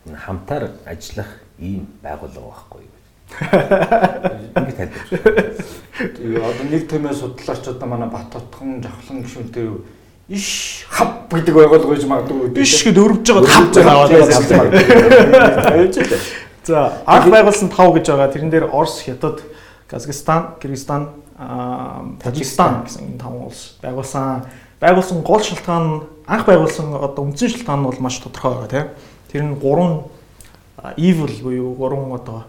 хамтаар 0.10 0.64
ажиллах 0.90 1.30
ийм 1.62 1.86
байгууллага 2.02 2.50
байхгүй 2.50 2.82
юу? 2.82 2.98
Ингэ 4.58 4.74
тайлбарж. 4.74 5.10
байна. 5.14 5.79
Тэгээ 6.00 6.40
одоо 6.40 6.66
нэг 6.72 6.88
тэмээ 6.88 7.12
судлаач 7.12 7.68
одоо 7.68 7.88
манай 7.88 8.08
Бат 8.08 8.32
Хотхон 8.32 8.80
Жавхлан 8.80 9.20
гişүн 9.20 9.52
дээр 9.52 9.84
иш 10.32 10.86
хав 10.88 11.28
гэдэг 11.28 11.56
байгуулга 11.56 11.92
гэж 11.92 12.08
магадгүй 12.08 12.56
биш 12.56 12.88
гэд 12.88 12.96
өрөвж 12.96 13.28
байгаа 13.28 13.52
хавж 13.52 13.76
байгаа. 13.76 14.72
Авч 15.76 15.98
л. 16.00 16.16
За 16.64 17.04
анх 17.04 17.28
байгуулсан 17.28 17.68
5 17.68 18.00
гэж 18.00 18.06
байгаа. 18.16 18.32
Тэрэн 18.32 18.48
дээр 18.48 18.72
Орос, 18.72 19.04
Хятад, 19.04 19.44
Казахстан, 19.92 20.56
Кыргызстан, 20.64 21.12
Тажикстан 22.24 22.88
гэсэн 22.88 23.04
энэ 23.04 23.20
5 23.20 23.44
улс 23.44 23.76
байгуулсан. 23.84 24.48
Байгуулсан 24.80 25.20
гол 25.20 25.44
шалтгаан 25.44 25.84
нь 25.84 26.02
анх 26.32 26.48
байгуулсан 26.48 26.96
одоо 26.96 27.28
үндсэн 27.28 27.60
шалтгаан 27.60 27.84
нь 27.84 27.88
бол 27.92 28.00
маш 28.00 28.24
тодорхой 28.24 28.56
байгаа 28.56 28.72
тийм. 28.72 28.88
Тэр 29.28 29.44
нь 29.44 29.60
гурван 29.60 30.08
evil 30.96 31.36
буюу 31.44 31.76
гурван 31.76 32.16
одоо 32.16 32.48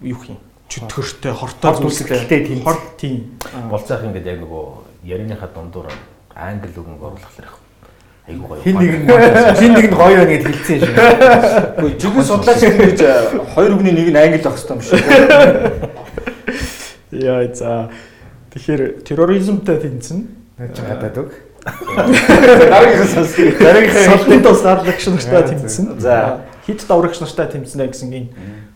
юу 0.00 0.16
юм 0.24 0.40
чөтгөртэй 0.72 1.32
хортой 1.36 1.68
Хорт 1.68 1.82
зүйлстэй 1.84 2.40
тийм. 2.48 2.60
хорт 2.64 2.96
тийм 2.96 3.36
Болцоох 3.68 4.02
ингээд 4.08 4.26
яг 4.26 4.38
нөгөө 4.40 4.64
ярианыхаа 5.04 5.50
дундуур 5.52 5.92
англи 6.32 6.72
үгэн 6.72 6.96
оруулахлаар 6.96 7.44
их 7.44 7.56
айгуу 8.26 8.48
гоё. 8.48 8.62
Хин 8.64 8.76
нэг 8.80 8.92
нь 8.96 9.08
хин 9.60 9.72
нэг 9.76 9.86
нь 9.90 9.96
гоё 10.00 10.24
ингэж 10.24 10.42
хэлсэн 10.48 10.76
юм 10.80 10.88
шиг. 10.88 10.96
Үгүй 11.76 11.92
жигэн 12.00 12.24
судлаач 12.24 12.60
гэж 12.64 13.00
хоёр 13.52 13.72
үгний 13.76 13.92
нэг 13.92 14.08
нь 14.08 14.16
англи 14.16 14.40
байх 14.40 14.56
хэрэгтэй 14.56 14.72
юм 14.72 14.80
шиг. 14.80 14.96
яа 17.12 17.44
за 17.52 17.90
тэгэхээр 18.56 19.04
терроризмтай 19.04 19.76
тэнцэн 19.76 20.18
Наач 20.56 20.78
гадаад 20.80 21.18
үг. 21.18 21.32
Дараагийн 21.62 23.08
сонсгий. 23.12 23.52
Дараагийнхаа 23.60 24.16
Солон 24.16 24.42
тус 24.42 24.62
гарлагч 24.62 25.06
нартай 25.06 25.42
тэмцсэн. 25.52 26.00
за. 26.00 26.40
Хит 26.66 26.84
даврагч 26.86 27.20
нартай 27.20 27.46
тэмцэнэ 27.50 27.86
гэсэн 27.90 28.12
ийм 28.12 28.26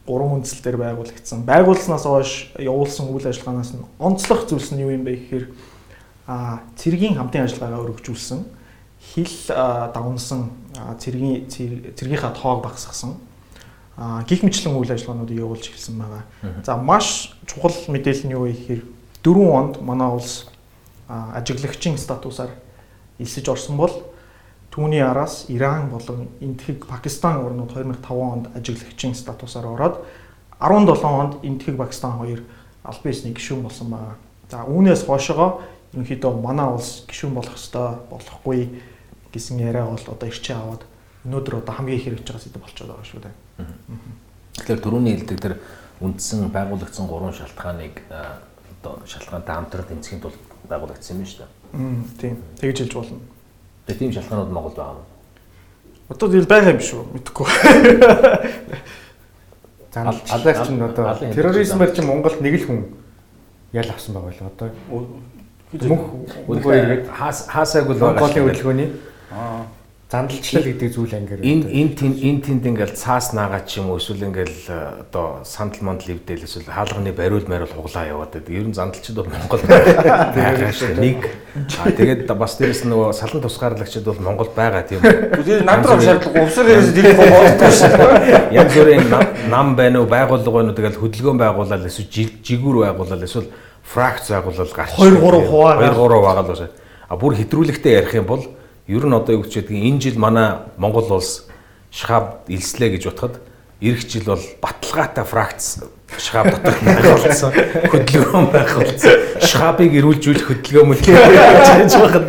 гурван 0.07 0.41
үндсэлээр 0.41 0.77
байгуулагдсан. 0.79 1.43
Байгуулснаас 1.45 2.05
хойш 2.07 2.53
явуулсан 2.59 3.11
үйл 3.11 3.27
ажиллагаанаас 3.27 3.75
нь 3.75 3.83
онцлог 3.99 4.47
зүйлс 4.49 4.71
нь 4.73 4.81
юу 4.81 4.91
юм 4.95 5.05
бэ 5.05 5.17
гэхээр 5.19 5.45
а 6.27 6.61
цэргийн 6.79 7.19
хамтын 7.19 7.45
ажиллагаагаа 7.45 7.85
өргөжүүлсэн. 7.91 8.41
Хил 9.03 9.31
давнсан 9.95 10.51
цэргийн 10.99 11.47
цэр- 11.51 11.95
цэргийнхаа 11.95 12.33
тоог 12.35 12.63
багасгасан. 12.65 13.15
Гих 14.29 14.43
мэтлэн 14.43 14.77
үйл 14.77 14.93
ажиллагаануудыг 14.93 15.39
явуулж 15.39 15.71
эхэлсэн 15.71 15.97
байгаа. 15.99 16.23
За 16.65 16.77
маш 16.77 17.33
чухал 17.47 17.73
мэдээлэл 17.89 18.27
нь 18.27 18.35
юу 18.35 18.45
вэ 18.47 18.53
гэхээр 18.53 18.83
4 19.23 19.51
онд 19.51 19.75
манай 19.83 20.11
улс 20.11 20.47
ажиглагчийн 21.09 21.97
статусаар 21.99 22.51
элсэж 23.19 23.49
орсон 23.49 23.77
бол 23.77 23.93
түүний 24.77 25.01
араас 25.01 25.47
Иран 25.49 25.89
болон 25.89 26.29
Энтхэг 26.41 26.85
Пакистан 26.85 27.41
орнууд 27.41 27.73
2005 27.73 28.13
онд 28.13 28.47
ажиглагчийн 28.55 29.15
статусаар 29.15 29.67
ороод 29.73 30.05
17 30.61 31.05
онд 31.05 31.35
Энтхэг 31.43 31.79
Пакистан 31.79 32.19
хоёр 32.19 32.45
аль 32.85 33.01
биесний 33.03 33.33
гишүүн 33.33 33.63
болсон 33.63 33.89
байгаа. 33.89 34.17
За 34.51 34.69
үүнээс 34.69 35.07
хойшоо 35.09 35.63
ерөнхийдөө 35.95 36.33
манай 36.45 36.69
улс 36.69 37.09
гишүүн 37.09 37.33
болох 37.33 37.57
ёстой 37.57 37.97
болохгүй 38.11 38.69
гэсэн 39.33 39.65
яриа 39.65 39.89
бол 39.89 39.97
одоо 39.97 40.29
ирчээ 40.29 40.57
аваад 40.61 40.85
өнөөдөр 41.25 41.57
одоо 41.65 41.73
хамгийн 41.73 41.97
их 41.97 42.05
хэрэгж 42.05 42.29
байгаа 42.29 42.45
зүйл 42.45 42.61
болчиход 42.61 42.91
байгаа 42.93 43.09
шүү 43.09 43.21
дээ. 43.25 43.35
Тэгэхээр 44.61 44.85
түрүүний 44.85 45.13
хэлдэг 45.17 45.41
тэр 45.41 45.55
үндсэн 46.05 46.53
байгуулагдсан 46.53 47.09
гурван 47.09 47.33
шалтгааныг 47.33 48.05
одоо 48.13 49.01
шалтгаантай 49.09 49.55
хамтран 49.57 49.89
тэмцэхийн 49.89 50.21
тулд 50.21 50.37
байгуулагдсан 50.69 51.17
юм 51.17 51.25
байна 51.25 51.33
шүү 51.33 51.41
дээ. 51.41 52.21
Тийм. 52.21 52.35
Тэгж 52.61 52.79
хэлж 52.85 52.93
болно. 52.93 53.36
Тэгээ 53.87 53.99
тийм 53.99 54.13
шалтгаанууд 54.13 54.51
Монголд 54.51 54.77
байгаа 54.77 54.95
юм. 54.99 55.05
Одоо 56.11 56.29
тэгэл 56.31 56.47
байгаа 56.51 56.71
юм 56.75 56.81
шүү. 56.83 57.03
Мэдхгүй. 57.15 57.47
Заналчлаач 59.97 60.69
нь 60.71 60.83
одоо 60.83 61.05
Алын 61.09 61.33
терроризмээр 61.33 61.93
чи 61.97 62.03
Монголд 62.05 62.41
нэг 62.45 62.55
л 62.61 62.67
хүн 62.69 62.81
ял 63.73 63.89
авсан 63.89 64.13
байгаа 64.15 64.33
л 64.35 64.51
одоо. 64.51 64.69
Мөнх 65.73 66.05
Үнэхээр 66.47 67.09
хаас 67.11 67.49
хаасааг 67.49 67.89
л 67.91 67.97
байгаа 67.97 68.21
шүү 68.21 68.21
Монголын 68.21 68.45
хөдөлгөөний 68.53 68.89
Аа. 69.31 69.67
Зандалчлал 70.07 70.63
гэдэг 70.63 70.95
зүйл 70.95 71.15
ангиар. 71.19 71.43
Энэ 71.43 71.67
энэ 71.67 71.93
тэн 71.99 72.13
энэ 72.15 72.41
тэнд 72.47 72.63
ингээл 72.63 72.95
цаас 72.95 73.35
наагаад 73.35 73.67
ч 73.67 73.83
юм 73.83 73.91
уу 73.91 73.99
эсвэл 73.99 74.31
ингээл 74.31 75.03
одоо 75.03 75.43
сандал 75.43 75.83
мандал 75.83 76.15
ивдэл 76.15 76.47
эсвэл 76.47 76.71
хаалганы 76.71 77.11
бариул 77.11 77.43
мариул 77.51 77.67
хуглаа 77.75 78.07
яваад 78.07 78.31
байдаг. 78.39 78.55
Ер 78.55 78.71
нь 78.71 78.77
зандалчид 78.79 79.19
бол 79.19 79.27
Монгол. 79.27 79.59
Нэг 81.03 81.27
аа 81.83 81.91
тэгээд 81.91 82.31
бас 82.39 82.55
дээрэс 82.55 82.87
нь 82.87 82.91
нөгөө 82.95 83.19
салан 83.19 83.43
тусгаарлагчид 83.43 84.07
бол 84.07 84.23
Монгол 84.23 84.51
байгаа 84.55 84.87
тийм 84.87 85.03
үү. 85.03 85.43
Тэр 85.43 85.67
надрах 85.67 85.99
шаардлага 85.99 86.39
увсар 86.39 86.67
хэрэгс 86.71 86.91
дэрэх 86.95 87.19
болдог 87.19 87.73
шүү. 87.75 88.55
Янз 88.63 88.73
бүрийн 88.79 89.11
нам- 89.51 89.75
байна 89.75 90.07
уу, 90.07 90.07
байгууллага 90.07 90.55
байна 90.55 90.71
уу 90.71 90.79
тэгэл 90.79 91.03
хөдөлгөөн 91.03 91.39
байгуулаад 91.43 91.83
эсвэл 91.91 92.07
жиг- 92.15 92.39
жигүүр 92.47 92.95
байгуулаад 92.95 93.27
эсвэл 93.27 93.51
фракц 93.83 94.31
байгуулаад 94.31 94.71
гарч. 94.71 94.95
Хоёр, 94.95 95.19
гурав 95.19 95.51
хуваараа. 95.51 95.91
2 95.91 95.99
3 95.99 96.23
байгаа 96.23 96.45
л 96.47 96.51
байна. 96.55 96.71
А 97.11 97.15
бүр 97.19 97.35
хэтрүүлэгтэй 97.35 97.93
ярих 97.99 98.15
юм 98.15 98.31
бол 98.31 98.43
ер 98.89 99.07
нь 99.07 99.15
одоо 99.15 99.35
юу 99.37 99.43
гэж 99.43 99.67
ядгийг 99.67 99.85
энэ 99.85 100.01
жил 100.01 100.19
манай 100.19 100.63
Монгол 100.77 101.11
улс 101.19 101.47
шхаб 101.91 102.47
илслээ 102.49 102.97
гэж 102.97 103.07
утгад 103.11 103.41
эх 103.81 104.07
жил 104.07 104.25
бол 104.25 104.45
баталгаатай 104.63 105.25
фракц 105.25 105.83
шхаб 106.19 106.47
дотор 106.51 106.75
байгуулсан 106.83 107.53
хөдөлгөөн 107.93 108.47
байгуулсан 108.55 109.15
шхабыг 109.43 109.93
ирүүлжүүлэх 109.99 110.47
хөдөлгөөн 110.49 110.89
мөл 110.89 111.03
гэж 111.03 111.93
байхад 111.99 112.27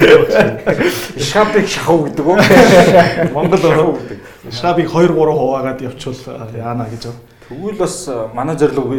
Шабыг 1.18 1.68
шахав 1.68 2.10
гэдэг 2.10 2.26
үү? 2.26 2.38
Монгол 3.36 3.62
шахав 3.62 3.94
гэдэг. 4.02 4.20
Шабыг 4.52 4.88
2 4.90 5.14
3 5.14 5.14
хуваагаад 5.14 5.82
явуул 5.82 6.18
яана 6.58 6.86
гэж 6.90 7.04
байна. 7.06 7.22
Тэгвэл 7.48 7.78
бас 7.78 8.08
э, 8.08 8.28
манай 8.34 8.58
зорилго 8.58 8.92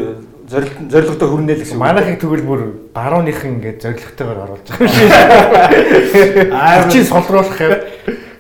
зорилго 0.49 0.89
зорилготой 0.91 1.29
хүрнэ 1.29 1.53
л 1.55 1.61
гэсэн. 1.63 1.79
Манайхыг 1.79 2.21
тэгвэл 2.21 2.49
бүр 2.49 2.61
барууныхан 2.97 3.51
ингээд 3.61 3.83
зоригтойгоор 3.85 4.39
оруулж 4.49 4.67
байгаа 4.69 4.81
юм 4.81 4.89
шиг. 4.97 5.13
Аа 6.53 6.89
чи 6.89 7.05
солруулах 7.05 7.61
юм. 7.61 7.73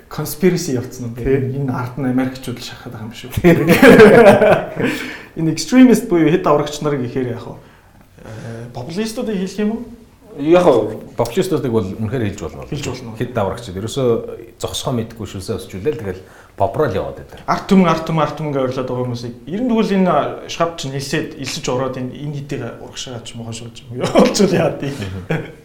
conspiracy 0.08 0.72
явцсан 0.74 1.12
бэ. 1.12 1.52
Энэ 1.52 1.68
ард 1.68 2.00
нь 2.00 2.08
Америкчууд 2.08 2.58
л 2.58 2.64
шахаад 2.64 2.96
байгаа 2.96 3.06
юм 3.06 3.12
шүү. 3.12 3.30
Энэ 5.38 5.52
extremist 5.52 6.08
буюу 6.08 6.32
хэд 6.32 6.48
аврагч 6.48 6.80
нар 6.80 6.96
гэхээр 6.96 7.36
яг 7.36 7.44
э 7.44 7.52
популистуудыг 8.72 9.36
хэлэх 9.36 9.60
юм 9.60 9.76
уу? 9.76 9.84
Яг 10.38 10.64
Популистуудыг 11.16 11.72
бол 11.72 11.84
үнэхээр 11.84 12.22
хэлж 12.32 12.40
болно. 12.40 12.64
Хэлж 12.66 12.86
болно. 12.88 13.16
Хэд 13.20 13.32
даврагчд 13.36 13.76
ерөөсөө 13.76 14.08
зогсохоо 14.58 14.92
мэдгүй 14.96 15.26
шүлсээ 15.28 15.56
өсчүүлээл 15.60 16.00
тэгэл 16.00 16.24
попрол 16.58 16.92
яваад 16.92 17.22
байдаг. 17.22 17.38
Арт 17.46 17.70
түмэн 17.70 17.86
арт 17.86 18.04
түмэн 18.10 18.22
арт 18.26 18.36
түмэн 18.36 18.52
гэж 18.52 18.62
орлоод 18.66 18.88
байгаа 18.90 19.04
хүмүүсийг 19.06 19.34
ер 19.46 19.60
нь 19.62 19.70
тэгвэл 19.70 19.94
энэ 19.94 20.14
шхав 20.50 20.74
чинь 20.74 20.90
хэлсээд 20.90 21.38
элсэж 21.38 21.64
ороод 21.70 21.96
энэ 21.96 22.18
энэ 22.18 22.34
хэдийг 22.42 22.62
урагшаач 22.82 23.28
мохоо 23.38 23.54
шууж 23.54 23.86
юм 23.86 24.02
уу? 24.02 24.10
Олчул 24.18 24.50
яа 24.50 24.74
тий. 24.74 24.90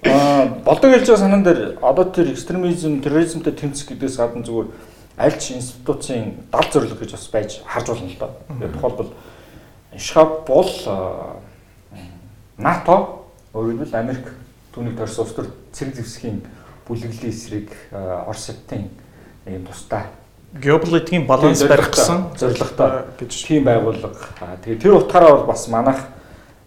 Аа 0.05 0.61
болдог 0.61 0.93
хэлж 0.93 1.09
байгаа 1.09 1.23
санаан 1.25 1.43
дээр 1.43 1.81
одоо 1.81 2.05
тэр 2.05 2.29
экстремизм, 2.29 3.01
терроризмтэй 3.01 3.57
тэмцэх 3.57 3.89
гэдгээс 3.89 4.21
гадна 4.21 4.45
зүгээр 4.45 4.69
аль 5.17 5.37
ч 5.41 5.57
институцийн 5.57 6.45
дал 6.53 6.69
зорилго 6.69 7.01
гэж 7.01 7.11
бас 7.17 7.27
байж 7.33 7.59
харж 7.65 7.87
болно 7.89 8.07
л 8.13 8.21
доо. 8.21 8.31
Тэгээд 8.53 8.73
тухайлбал 8.77 9.11
шхаб 9.97 10.45
бол 10.45 10.71
НАТО 12.61 13.25
өөрөөр 13.57 13.81
хэлбэл 13.81 13.97
Америк 13.97 14.29
түүнийг 14.77 14.97
төрсөн 14.97 15.25
улс 15.25 15.33
төр 15.33 15.49
цэрэг 15.73 15.97
зэвсгийн 15.97 16.45
бүлэглэлийн 16.85 17.33
эсрэг 17.33 17.69
аа, 17.89 18.29
Орос 18.29 18.49
хятадын 18.49 18.89
ийм 19.45 19.65
тусдаа 19.65 20.09
Геополитикийн 20.53 21.25
баланс 21.25 21.59
Тийм, 21.59 21.69
барих 21.69 21.89
гэсэн 21.89 22.37
зорилготой 22.37 23.09
гэж 23.17 23.31
тийм 23.47 23.63
байгууллага. 23.65 24.13
Тэгээ 24.61 24.81
тэр 24.81 24.93
утгаараа 25.01 25.37
бол 25.41 25.47
бас 25.49 25.67
манайх 25.67 25.97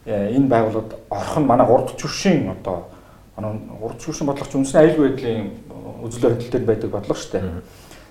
э, 0.05 0.35
энэ 0.35 0.51
байгууллагад 0.51 0.99
орох 1.09 1.39
нь 1.39 1.47
манай 1.47 1.67
урд 1.71 1.95
чүршийн 1.95 2.51
одоо 2.51 2.91
манай 3.37 3.55
урд 3.79 4.03
чүршин 4.03 4.27
бодлогоч 4.27 4.59
үндсэн 4.59 4.81
аюул 4.83 5.07
байдлын 5.07 5.55
үзэл 6.03 6.23
баримтал 6.23 6.51
дээр 6.51 6.67
байдаг 6.67 6.91
бодлого 6.91 7.15
шүү 7.15 7.31
дээ. 7.39 7.63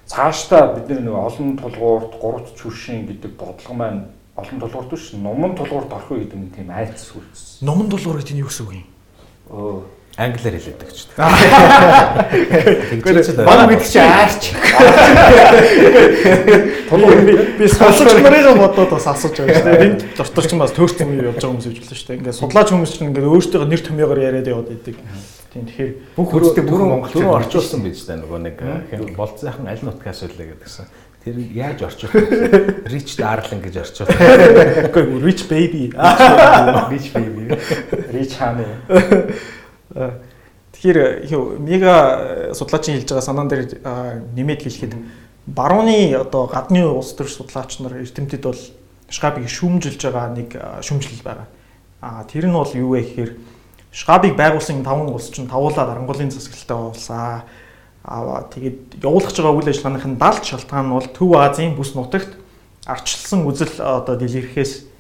Цаашдаа 0.08 0.80
бид 0.80 0.88
нэг 0.88 1.12
олон 1.12 1.58
тулгуурт 1.60 2.14
гуравт 2.24 2.56
чүршин 2.56 3.04
гэдэг 3.12 3.36
бодлого 3.36 3.76
маань 3.76 4.08
олон 4.40 4.60
тулгуурт 4.64 4.96
биш 4.96 5.12
нуман 5.12 5.60
тулгуурт 5.60 5.92
орох 5.92 6.12
үе 6.12 6.24
гэдэг 6.24 6.40
нь 6.40 6.52
тийм 6.56 6.72
айц 6.72 7.04
сүлс. 7.04 7.60
номон 7.60 7.92
дулуур 7.92 8.24
гэдэг 8.24 8.32
нь 8.32 8.40
юу 8.40 8.48
гэсэн 8.48 8.64
үг 8.64 8.74
юм? 8.80 8.88
Өө 9.52 9.84
Англиар 10.16 10.56
хэлээдэг 10.56 10.90
ч 10.96 11.12
гэдэг. 13.28 13.44
Баг 13.44 13.68
гэдэг 13.68 13.84
чи 13.84 14.00
аарч. 14.00 14.56
Тулуур 16.88 17.20
би 17.60 17.68
сонсогч 17.68 18.24
нарыг 18.24 18.56
бодоод 18.56 18.96
бас 18.96 19.12
асууж 19.12 19.44
байгаа 19.44 19.60
шүү 19.60 19.68
дээ. 19.68 19.84
Энд 19.92 20.08
докторч 20.16 20.56
бас 20.56 20.72
төөрсөн 20.72 21.12
юм 21.12 21.20
явж 21.20 21.44
байгаа 21.44 21.52
хүмүүс 21.52 21.68
ижүүлсэн 21.68 22.00
шүү 22.00 22.08
дээ. 22.08 22.16
Ингээд 22.24 22.40
судлаач 22.40 22.72
хүмүүс 22.72 22.96
чинь 22.96 23.12
ингээд 23.12 23.28
өөртөө 23.28 23.68
нэр 23.68 23.84
томьёогоор 23.84 24.24
яриад 24.24 24.48
яваад 24.48 24.72
идэг. 24.72 24.96
Тийм 25.52 25.68
тэгэхээр 25.68 25.92
Бүх 26.16 26.32
хүчтэй 26.32 26.64
бүх 26.64 26.80
түрүү 26.80 26.88
монголчууд 26.96 27.36
орчуулсан 27.36 27.84
биз 27.84 28.08
дээ 28.08 28.24
нөгөө 28.24 28.40
нэг 28.40 28.56
болцсайхан 29.20 29.68
аль 29.68 29.84
нутгаас 29.84 30.24
үлээ 30.24 30.56
гэдгсэн. 30.56 30.88
Тэр 31.26 31.36
яаж 31.58 31.80
орчуулах 31.82 32.22
вэ? 32.22 32.86
Rich 32.94 33.18
darling 33.18 33.64
гэж 33.66 33.76
орчуулах. 33.82 34.20
үгүй 34.94 35.26
rich 35.26 35.50
baby. 35.50 35.90
бич 36.92 37.10
бий. 37.16 37.50
рич 38.14 38.38
хааны 38.38 38.68
Тэгэхээр 39.94 41.32
юу 41.32 41.60
мега 41.60 42.52
судлаачийн 42.54 43.00
хэлж 43.00 43.10
байгаа 43.10 43.26
санаан 43.26 43.48
дээр 43.48 43.80
нэмээд 44.36 44.62
хэлэхэд 44.64 44.94
барууны 45.46 46.16
одоо 46.18 46.48
гадны 46.48 46.84
улс 46.86 47.14
төр 47.14 47.30
судлаач 47.30 47.80
нар 47.80 48.02
эрдэмтэд 48.02 48.44
бол 48.44 48.60
шкабыг 49.10 49.48
шүүмжилж 49.48 50.02
байгаа 50.02 50.34
нэг 50.34 50.50
шүүмжлэл 50.82 51.24
байгаа. 51.24 51.48
А 52.02 52.24
тэр 52.26 52.50
нь 52.50 52.54
бол 52.54 52.72
юу 52.74 52.98
вэ 52.98 53.02
гэхээр 53.08 53.32
шкабыг 53.96 54.36
байгуулсан 54.36 54.84
таван 54.84 55.14
улс 55.14 55.30
чинь 55.30 55.48
тавуулаад 55.48 55.96
арангуулын 55.96 56.34
засаглалтай 56.34 56.78
болсон. 56.78 57.46
Аа 58.06 58.44
тэгээд 58.52 59.00
явуулах 59.02 59.32
байгаа 59.32 59.54
үйл 59.56 59.70
ажиллагааных 59.70 60.06
нь 60.06 60.20
далд 60.20 60.44
шалтгаан 60.44 60.86
нь 60.86 60.94
бол 60.94 61.08
Төв 61.08 61.32
Азийн 61.40 61.74
бүс 61.78 61.96
нутагт 61.96 62.36
арчилсан 62.86 63.48
үзэл 63.48 63.82
одоо 63.82 64.20
дэлгэрхээс 64.20 64.74
аа 64.82 64.95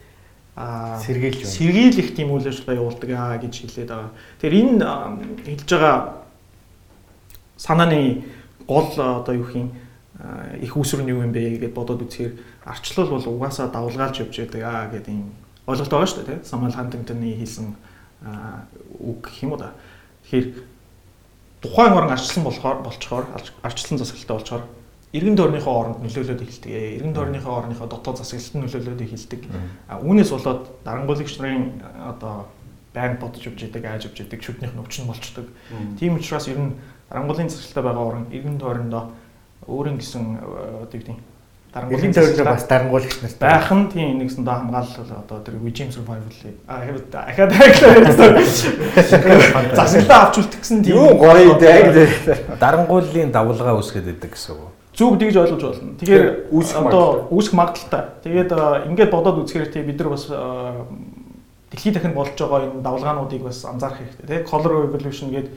Сэргийлж 0.55 1.43
байна. 1.43 1.51
сэргийлэх 1.51 2.15
тийм 2.15 2.31
үйл 2.31 2.47
ажиллагаа 2.47 2.79
явуулдаг 2.79 3.09
аа 3.11 3.35
гэж 3.43 3.53
хэлээд 3.59 3.91
байгаа. 3.91 4.11
Тэгэхээр 4.39 4.55
энэ 4.55 4.87
хэлж 5.43 5.67
байгаа 5.67 5.97
санааны 7.59 8.23
гол 8.63 8.87
одоо 8.95 9.35
юу 9.35 9.51
юм 9.51 9.75
их 10.63 10.71
үүсвэр 10.71 11.03
нь 11.03 11.11
юу 11.11 11.27
юм 11.27 11.35
бэ 11.35 11.59
гэдээ 11.59 11.75
бодоод 11.75 12.07
үзэхээр 12.07 12.39
арчлал 12.63 13.11
бол 13.11 13.27
угаасаа 13.35 13.67
давлгаалж 13.67 14.23
явж 14.23 14.31
байдаг 14.31 14.61
аа 14.63 14.87
гэдэг 14.95 15.11
юм 15.11 15.35
ойлголт 15.67 15.91
байгаа 15.91 16.07
шүү 16.07 16.23
дээ 16.23 16.39
тий. 16.39 16.47
Самуэль 16.47 16.79
Хантингтоны 16.79 17.35
хийсэн 17.35 17.75
үг 19.03 19.19
гэх 19.27 19.43
юм 19.43 19.51
уу 19.53 19.59
да. 19.59 19.75
Тэгэхээр 20.23 20.47
тухайн 21.59 21.93
орон 21.99 22.15
арчлан 22.15 22.47
болохоор 22.47 22.77
болчоор 22.79 23.25
арчлан 23.59 23.99
засаглалтай 23.99 24.35
болчоор 24.39 24.63
иргэн 25.15 25.35
тойрныхоо 25.39 25.73
оронд 25.79 25.99
нөлөөлөд 26.03 26.41
эхэлдэг. 26.43 26.71
Иргэн 26.99 27.15
тойрныхоо 27.15 27.53
орныхоо 27.63 27.87
дотоод 27.87 28.19
засаглалт 28.19 28.55
нөлөөлөд 28.59 29.01
эхэлдэг. 29.01 29.41
Үүнээс 30.03 30.31
болоод 30.35 30.63
дарангуулагч 30.83 31.39
нарын 31.39 31.79
одоо 32.03 32.51
байнг 32.93 33.19
бодож 33.19 33.43
явж 33.47 33.63
идэг, 33.63 33.83
ааж 33.85 34.07
явж 34.07 34.19
идэг, 34.19 34.43
шүднийх 34.43 34.75
өвчин 34.75 35.07
болчдөг. 35.07 35.47
Тийм 35.99 36.19
учраас 36.19 36.47
ер 36.47 36.59
нь 36.59 36.75
дарангуулын 37.09 37.49
засаглалтай 37.49 37.83
байгаа 37.83 38.03
орон 38.03 38.25
иргэн 38.31 38.59
тойрондоо 38.59 39.03
өөрийн 39.67 39.97
гэсэн 39.97 40.39
одоо 40.83 40.95
юу 40.95 41.03
гэдэг 41.05 41.17
дарангуулын 41.75 42.13
төвлөрөө 42.15 42.47
бас 42.47 42.65
дарангуулагч 42.71 43.15
нарт 43.19 43.39
байх 43.39 43.69
нь 43.75 43.89
тийм 43.91 44.09
нэгсэндээ 44.23 44.55
хамгаалал 44.55 45.11
одоо 45.19 45.37
тэр 45.43 45.59
Regime 45.59 45.91
Survival-ийг 45.91 46.55
а 46.71 46.87
академик 47.27 47.75
засаглаа 49.75 50.19
авч 50.23 50.39
үлдэх 50.39 50.59
гэсэн 50.63 50.79
тийм 50.87 50.95
юу 50.95 51.19
гоё 51.19 51.59
дээ. 51.59 52.55
Дарангуулын 52.63 53.35
давлгаа 53.35 53.75
үүсгэж 53.75 54.07
идэг 54.07 54.39
гэсэн 54.39 54.55
үг. 54.55 54.84
Зүг 54.95 55.19
тэгж 55.19 55.35
ойлгож 55.35 55.63
болно. 55.63 55.95
Тэгэхээр 55.99 56.27
одоо 56.79 57.27
үүсэх 57.27 57.53
магадaltaй. 57.53 58.03
Тэгээд 58.23 58.51
ингээд 58.87 59.11
бодоод 59.11 59.43
үзэхээр 59.43 59.67
тийм 59.67 59.91
бид 59.91 59.99
нар 59.99 60.15
бас 60.15 60.31
дэлхийд 60.31 61.99
дахинд 61.99 62.15
болж 62.15 62.31
байгаа 62.39 62.71
энэ 62.71 62.79
давлгаануудыг 62.79 63.43
бас 63.43 63.59
анзаарах 63.67 63.99
хэрэгтэй. 63.99 64.47
Тэгээ 64.47 64.47
Color 64.47 64.87
Revolution 64.87 65.35
гэдэг 65.35 65.51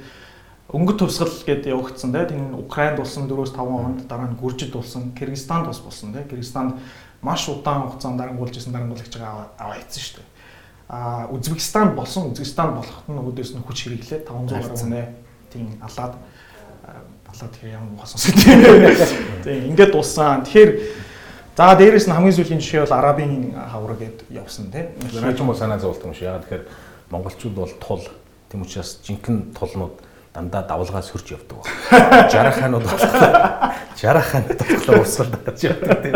өнгөт 0.74 0.98
төвсгэл 0.98 1.46
гэдээ 1.46 1.72
явагдсан 1.72 2.10
тийм 2.12 2.58
Украинд 2.58 2.98
болсон 2.98 3.30
4-5 3.30 3.62
онд 3.62 3.98
дараа 4.10 4.26
нь 4.26 4.36
Гүржид 4.36 4.74
болсон 4.74 5.14
Кыргызстанд 5.14 5.70
бас 5.70 5.78
болсон 5.78 6.12
тийм 6.12 6.26
Кыргызстанд 6.26 6.74
маш 7.22 7.48
удаан 7.48 7.88
хугацаанд 7.88 8.18
дарангуулж 8.18 8.58
исэн 8.58 8.74
дарангуулагч 8.74 9.14
байгаа 9.16 9.54
аваа 9.54 9.78
хийсэн 9.78 10.02
шүү 10.02 10.16
дээ. 10.18 10.28
А 10.88 11.28
Узбекистан 11.30 11.94
болсон 11.94 12.34
Узбекистан 12.34 12.74
болоход 12.74 13.06
нь 13.08 13.16
өөдөөс 13.16 13.50
нь 13.56 13.64
хүч 13.64 13.78
хэрэглээ 13.86 14.20
500 14.28 14.50
гаруй 14.50 14.76
хүн 14.76 14.94
тийм 15.48 15.66
алаад 15.80 16.14
алаад 17.38 17.54
тэгээ 17.54 17.76
ямар 17.78 17.94
ухасан 17.94 18.18
тийм. 18.34 18.58
Тийм 19.46 19.62
ингээд 19.70 19.92
дуссан. 19.94 20.42
Тэгэхээр 20.42 20.70
за 21.54 21.74
дээрэс 21.78 22.06
нь 22.10 22.14
хамгийн 22.14 22.34
сүүлийн 22.34 22.62
жишээ 22.62 22.82
бол 22.82 22.98
арабын 22.98 23.54
хавар 23.54 23.94
гэдээ 23.94 24.34
явсан 24.34 24.74
тийм. 24.74 24.90
Юм 25.14 25.48
уу 25.48 25.54
санаа 25.54 25.78
зовлт 25.78 26.02
юм 26.02 26.14
шиг. 26.14 26.26
Ягаад 26.26 26.50
тэгэхээр 26.50 26.64
монголчууд 27.14 27.54
бол 27.54 27.74
тул 27.78 28.02
тийм 28.50 28.62
учраас 28.66 28.98
жинхэнэ 29.06 29.54
тулнууд 29.54 29.94
дандаа 30.34 30.62
давлгаа 30.66 31.02
сөрж 31.02 31.38
явдаг. 31.38 31.62
60 32.34 32.58
хаанууд 32.58 32.84
болохоор 32.84 33.74
60 33.94 34.22
хаанууд 34.34 34.58
болохоор 34.58 34.98
урсгал 34.98 35.30
дагаж 35.30 35.58
явдаг 35.62 35.98
тийм 36.02 36.14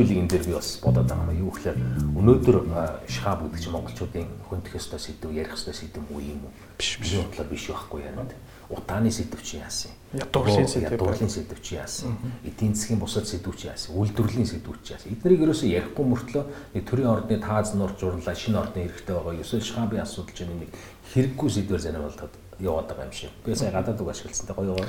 зүйлийг 0.00 0.18
энэ 0.24 0.32
дээр 0.32 0.44
би 0.48 0.52
бас 0.56 0.80
бодоод 0.80 1.08
байгаа 1.12 1.36
юм. 1.36 1.44
Юу 1.44 1.52
гэхээр 1.52 1.78
өнөөдөр 2.16 2.56
шхаб 3.04 3.44
гэдэг 3.44 3.60
чинь 3.60 3.74
монголчуудын 3.76 4.28
хөндөх 4.48 4.74
ёстой 4.80 5.00
сэдв, 5.00 5.28
ярих 5.28 5.52
ёстой 5.52 5.74
сэдв 5.76 6.00
үү 6.08 6.20
юм 6.24 6.48
уу? 6.48 6.52
Биш 6.80 6.96
биш. 6.96 7.20
Бодлоо 7.20 7.46
биш 7.52 7.68
байхгүй 7.68 8.08
надад 8.16 8.40
утааны 8.70 9.10
сэдв 9.10 9.42
чи 9.42 9.58
яасан? 9.58 9.90
Ядуурлын 10.14 10.68
сэдв. 10.68 10.94
Ядуурлын 10.94 11.30
сэдв 11.30 11.60
чи 11.60 11.74
яасан? 11.74 12.16
Эдийн 12.46 12.74
засгийн 12.74 13.00
бусад 13.00 13.26
сэдв 13.26 13.52
чи 13.58 13.66
яасан? 13.66 13.98
Үйлдвэрлэлийн 13.98 14.46
сэдв 14.46 14.78
чи 14.82 14.94
яасан? 14.94 15.12
Эднийг 15.12 15.42
ерөөсөө 15.42 15.68
ярихгүй 15.68 16.06
мөртлөө 16.06 16.44
нэг 16.74 16.84
төрийн 16.86 17.10
ордны 17.10 17.36
тааз 17.42 17.74
нуур 17.74 17.92
журлаа 17.98 18.34
шинэ 18.34 18.62
ордны 18.62 18.86
хэрэгтэй 18.86 19.14
байгаа. 19.14 19.42
Ёсоо 19.42 19.60
шхабын 19.60 20.06
асуудал 20.06 20.34
чинь 20.34 20.54
нэг 20.54 20.70
хэрэггүй 21.10 21.50
сэдвэр 21.50 21.82
занималдаад 21.82 22.32
яваад 22.60 22.88
байгаа 22.88 23.08
юм 23.08 23.12
шиг. 23.12 23.30
Би 23.44 23.54
сая 23.54 23.72
гадаад 23.72 24.00
үг 24.00 24.10
ашигласантай 24.10 24.54
гоё 24.56 24.76
гоё. 24.76 24.86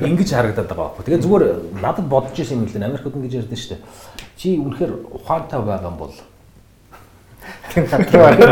Ингиж 0.08 0.30
харагдаад 0.32 0.68
байгаа 0.68 0.92
байхгүй. 0.92 1.04
Тэгээ 1.04 1.24
зүгээр 1.24 1.44
надад 1.80 2.06
бодож 2.08 2.38
исэн 2.38 2.60
юм 2.60 2.68
л 2.68 2.72
дээ. 2.72 2.84
Америкт 2.84 3.08
ингэж 3.08 3.34
ярьдэн 3.40 3.58
шүү 3.58 3.70
дээ. 3.72 3.82
Чи 4.36 4.48
үнэхээр 4.60 4.92
ухаантай 5.10 5.60
байгаа 5.60 5.88
юм 5.88 5.98
бол 5.98 6.14
Тийм 7.72 7.86
хатруу 7.86 8.22
байна. 8.22 8.44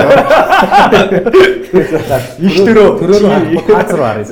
Их 2.41 2.57
төрөө 2.67 2.88
төрөө 2.99 3.19
руу 3.23 3.31
харъя. 4.03 4.25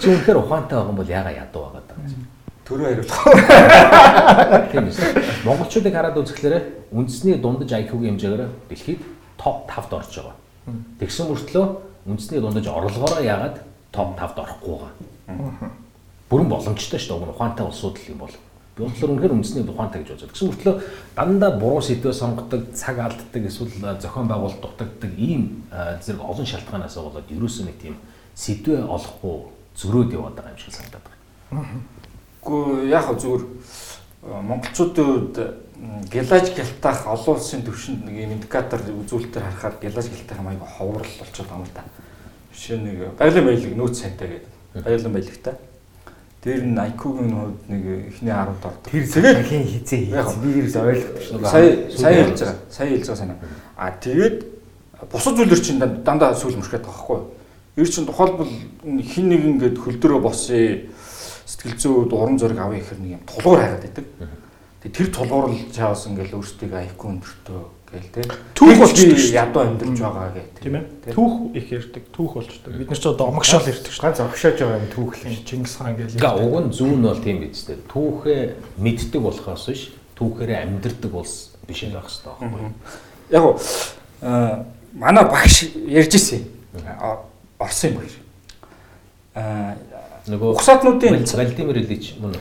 Чи 0.00 0.06
үнэхээр 0.08 0.38
ухаантай 0.38 0.78
байгаа 0.78 0.90
юм 0.90 0.98
бол 0.98 1.10
яга 1.10 1.30
ядуу 1.34 1.62
байгаа 1.68 1.82
даа. 1.86 1.98
Төрөө 2.66 2.86
хариулах. 2.88 3.22
Тийм 4.72 4.84
үү. 4.88 4.94
Монголчуудыг 5.44 5.94
хараад 5.94 6.16
үзэхлээр 6.16 6.64
үндэсний 6.94 7.36
дундаж 7.36 7.70
IQ-гийн 7.74 8.16
хэмжээгээр 8.16 8.42
дэлхийд 8.70 9.00
топ 9.36 9.68
5-д 9.68 9.92
орж 9.92 10.12
байгаа. 10.16 10.36
Тэгсэн 11.00 11.26
мөртлөө 11.28 11.66
үндэсний 12.08 12.40
дундаж 12.40 12.66
орлогоороо 12.66 13.20
яагаад 13.22 13.60
топ 13.92 14.16
5-д 14.16 14.38
орохгүй 14.40 14.74
байгаа. 14.80 15.70
Бүрэн 16.28 16.48
боломжтой 16.48 17.00
шүү 17.00 17.20
дээ. 17.20 17.32
Ухаантай 17.36 17.66
улсууд 17.68 17.96
л 18.00 18.10
юм 18.12 18.18
бол. 18.24 18.36
Би 18.76 18.84
болохоор 18.84 19.12
үнэхээр 19.12 19.34
үндэсний 19.36 19.64
тухаантай 19.64 20.02
гэж 20.04 20.10
бодож. 20.14 20.30
Тэгсэн 20.32 20.48
мөртлөө 20.48 20.74
дандаа 21.16 21.50
буруу 21.58 21.82
сэдвээ 21.82 22.14
сонгодог, 22.14 22.62
цаг 22.72 22.96
алддаг, 23.02 23.42
эсвэл 23.42 23.74
зохион 23.98 24.28
байгуулалт 24.28 24.62
дутагддаг 24.62 25.12
ийм 25.18 25.66
зэрэг 25.72 26.22
олон 26.22 26.46
шалтгаанаас 26.46 26.94
болоод 26.94 27.26
ерөөсөө 27.26 27.64
нэг 27.66 27.76
тийм 27.82 27.96
сэдвээ 28.38 28.86
олохгүй 28.86 29.36
зөрөөд 29.74 30.14
яваад 30.14 30.34
байгаа 30.38 30.54
юм 30.54 30.62
шиг 30.62 30.74
санагдаад 30.78 31.04
байна. 31.04 31.66
Гэхдээ 32.46 32.88
яг 32.92 33.06
зүгээр 33.18 33.42
монголчуудын 34.46 35.06
хувьд 35.10 35.36
гялаж 36.12 36.52
гялтаах 36.56 37.06
олон 37.06 37.36
улсын 37.36 37.62
төвшөнд 37.62 38.04
нэг 38.04 38.16
индикатор 38.26 38.80
үзүүлэлтээр 38.82 39.44
харахаар 39.44 39.74
гялаж 39.82 40.06
гялтаах 40.10 40.40
юм 40.40 40.48
аяга 40.48 40.66
ховрол 40.66 41.14
болчиход 41.20 41.48
байгаа 41.48 41.64
юм 41.64 41.72
да. 41.74 41.84
Жишээ 42.54 42.78
нэг 42.78 42.96
баялаг 43.18 43.44
баялаг 43.44 43.72
нөөц 43.76 43.96
сайтай 43.98 44.28
гэдэг. 44.28 44.84
Баялаг 44.84 45.12
баялагтай 45.12 45.54
Тэр 46.38 46.62
нь 46.62 46.78
IQ-гийн 46.78 47.34
хувьд 47.34 47.66
нэг 47.66 47.82
эхний 48.14 48.30
10-д 48.30 48.62
ордог. 48.62 48.72
Тэр 48.86 49.34
дахин 49.34 49.66
хизээ 49.66 50.06
хийсэн. 50.06 50.38
Би 50.38 50.48
ерөөс 50.62 50.76
ойлгохгүй 50.78 51.22
шүү. 51.26 51.42
Сая 51.42 51.90
сая 51.90 52.14
хэлж 52.22 52.38
байгаа. 52.38 52.58
Сая 52.70 52.88
хэлж 52.94 53.06
байгаа 53.10 53.18
санаа. 53.18 53.38
А 53.74 53.90
тэгээд 53.90 54.36
бусад 55.10 55.34
зүйлэр 55.34 55.58
чинь 55.58 55.82
дандаа 55.82 56.38
сүүл 56.38 56.62
мөрхөд 56.62 56.86
байгаа 56.86 56.94
байхгүй 56.94 57.16
юу? 57.18 57.26
Ер 57.74 57.90
чинь 57.90 58.06
тухайлбал 58.06 58.46
хин 58.46 59.28
нэг 59.34 59.42
ингээд 59.50 59.82
хөлдөрөө 59.82 60.20
босъё 60.22 60.86
сэтгэл 61.42 61.74
зүйд 61.74 62.14
уран 62.14 62.38
зориг 62.38 62.62
авъя 62.62 62.86
гэхэр 62.86 63.02
нэг 63.02 63.10
юм 63.18 63.22
тулгуур 63.26 63.58
хайгаад 63.58 63.82
байдаг. 63.82 64.06
Тэр 64.92 65.08
тулгуур 65.12 65.52
л 65.52 65.66
чаавс 65.74 66.06
ингээд 66.08 66.34
өөрсдөө 66.36 66.68
IQ 66.88 67.00
өндөртөө 67.08 67.62
гээл 67.88 68.10
те. 68.12 68.22
Түүх 68.52 68.78
болчтой 68.78 69.16
ядуу 69.32 69.62
амьдарч 69.64 70.00
байгаа 70.00 70.32
гэх 70.36 70.48
тийм 70.60 70.76
ээ. 70.76 71.14
Түүх 71.16 71.34
их 71.56 71.68
ярьдаг, 71.72 72.04
түүх 72.12 72.32
болчтой. 72.36 72.72
Бид 72.76 72.90
нар 72.92 73.00
ч 73.00 73.06
одоо 73.08 73.28
омогшоол 73.32 73.68
ярьдаг 73.68 73.92
шүү. 73.92 74.04
Ганц 74.04 74.20
огшоож 74.20 74.58
байгаа 74.60 74.80
юм 74.82 74.88
түүх 74.92 75.12
л 75.24 75.36
Чингис 75.48 75.76
хаан 75.80 75.96
гээл. 75.96 76.20
Га 76.20 76.36
уг 76.36 76.56
нь 76.68 76.72
зүүн 76.72 77.00
нь 77.00 77.08
бол 77.08 77.22
тийм 77.24 77.40
биз 77.40 77.64
дээ. 77.64 77.80
Түүхээ 77.88 78.40
мэддэг 78.76 79.20
болохоос 79.24 79.64
биш, 79.72 79.82
түүхээрээ 80.20 80.58
амьдардаг 80.68 81.12
улс 81.16 81.56
биш 81.64 81.80
байх 81.88 82.04
хэрэгтэй 82.04 82.28
байхгүй 82.28 82.60
юу? 82.60 82.72
Яг 83.32 83.42
уу 83.48 83.56
манай 84.92 85.24
багш 85.24 85.72
ярьж 85.88 86.12
ирсэн. 86.12 86.44
Орсын 87.58 87.96
багш. 87.96 88.20
Аа 89.32 89.76
нөгөө 90.28 90.54
ухсаатнуудын 90.56 91.24
Владимир 91.24 91.76
Ильич 91.78 92.14
мөн. 92.20 92.36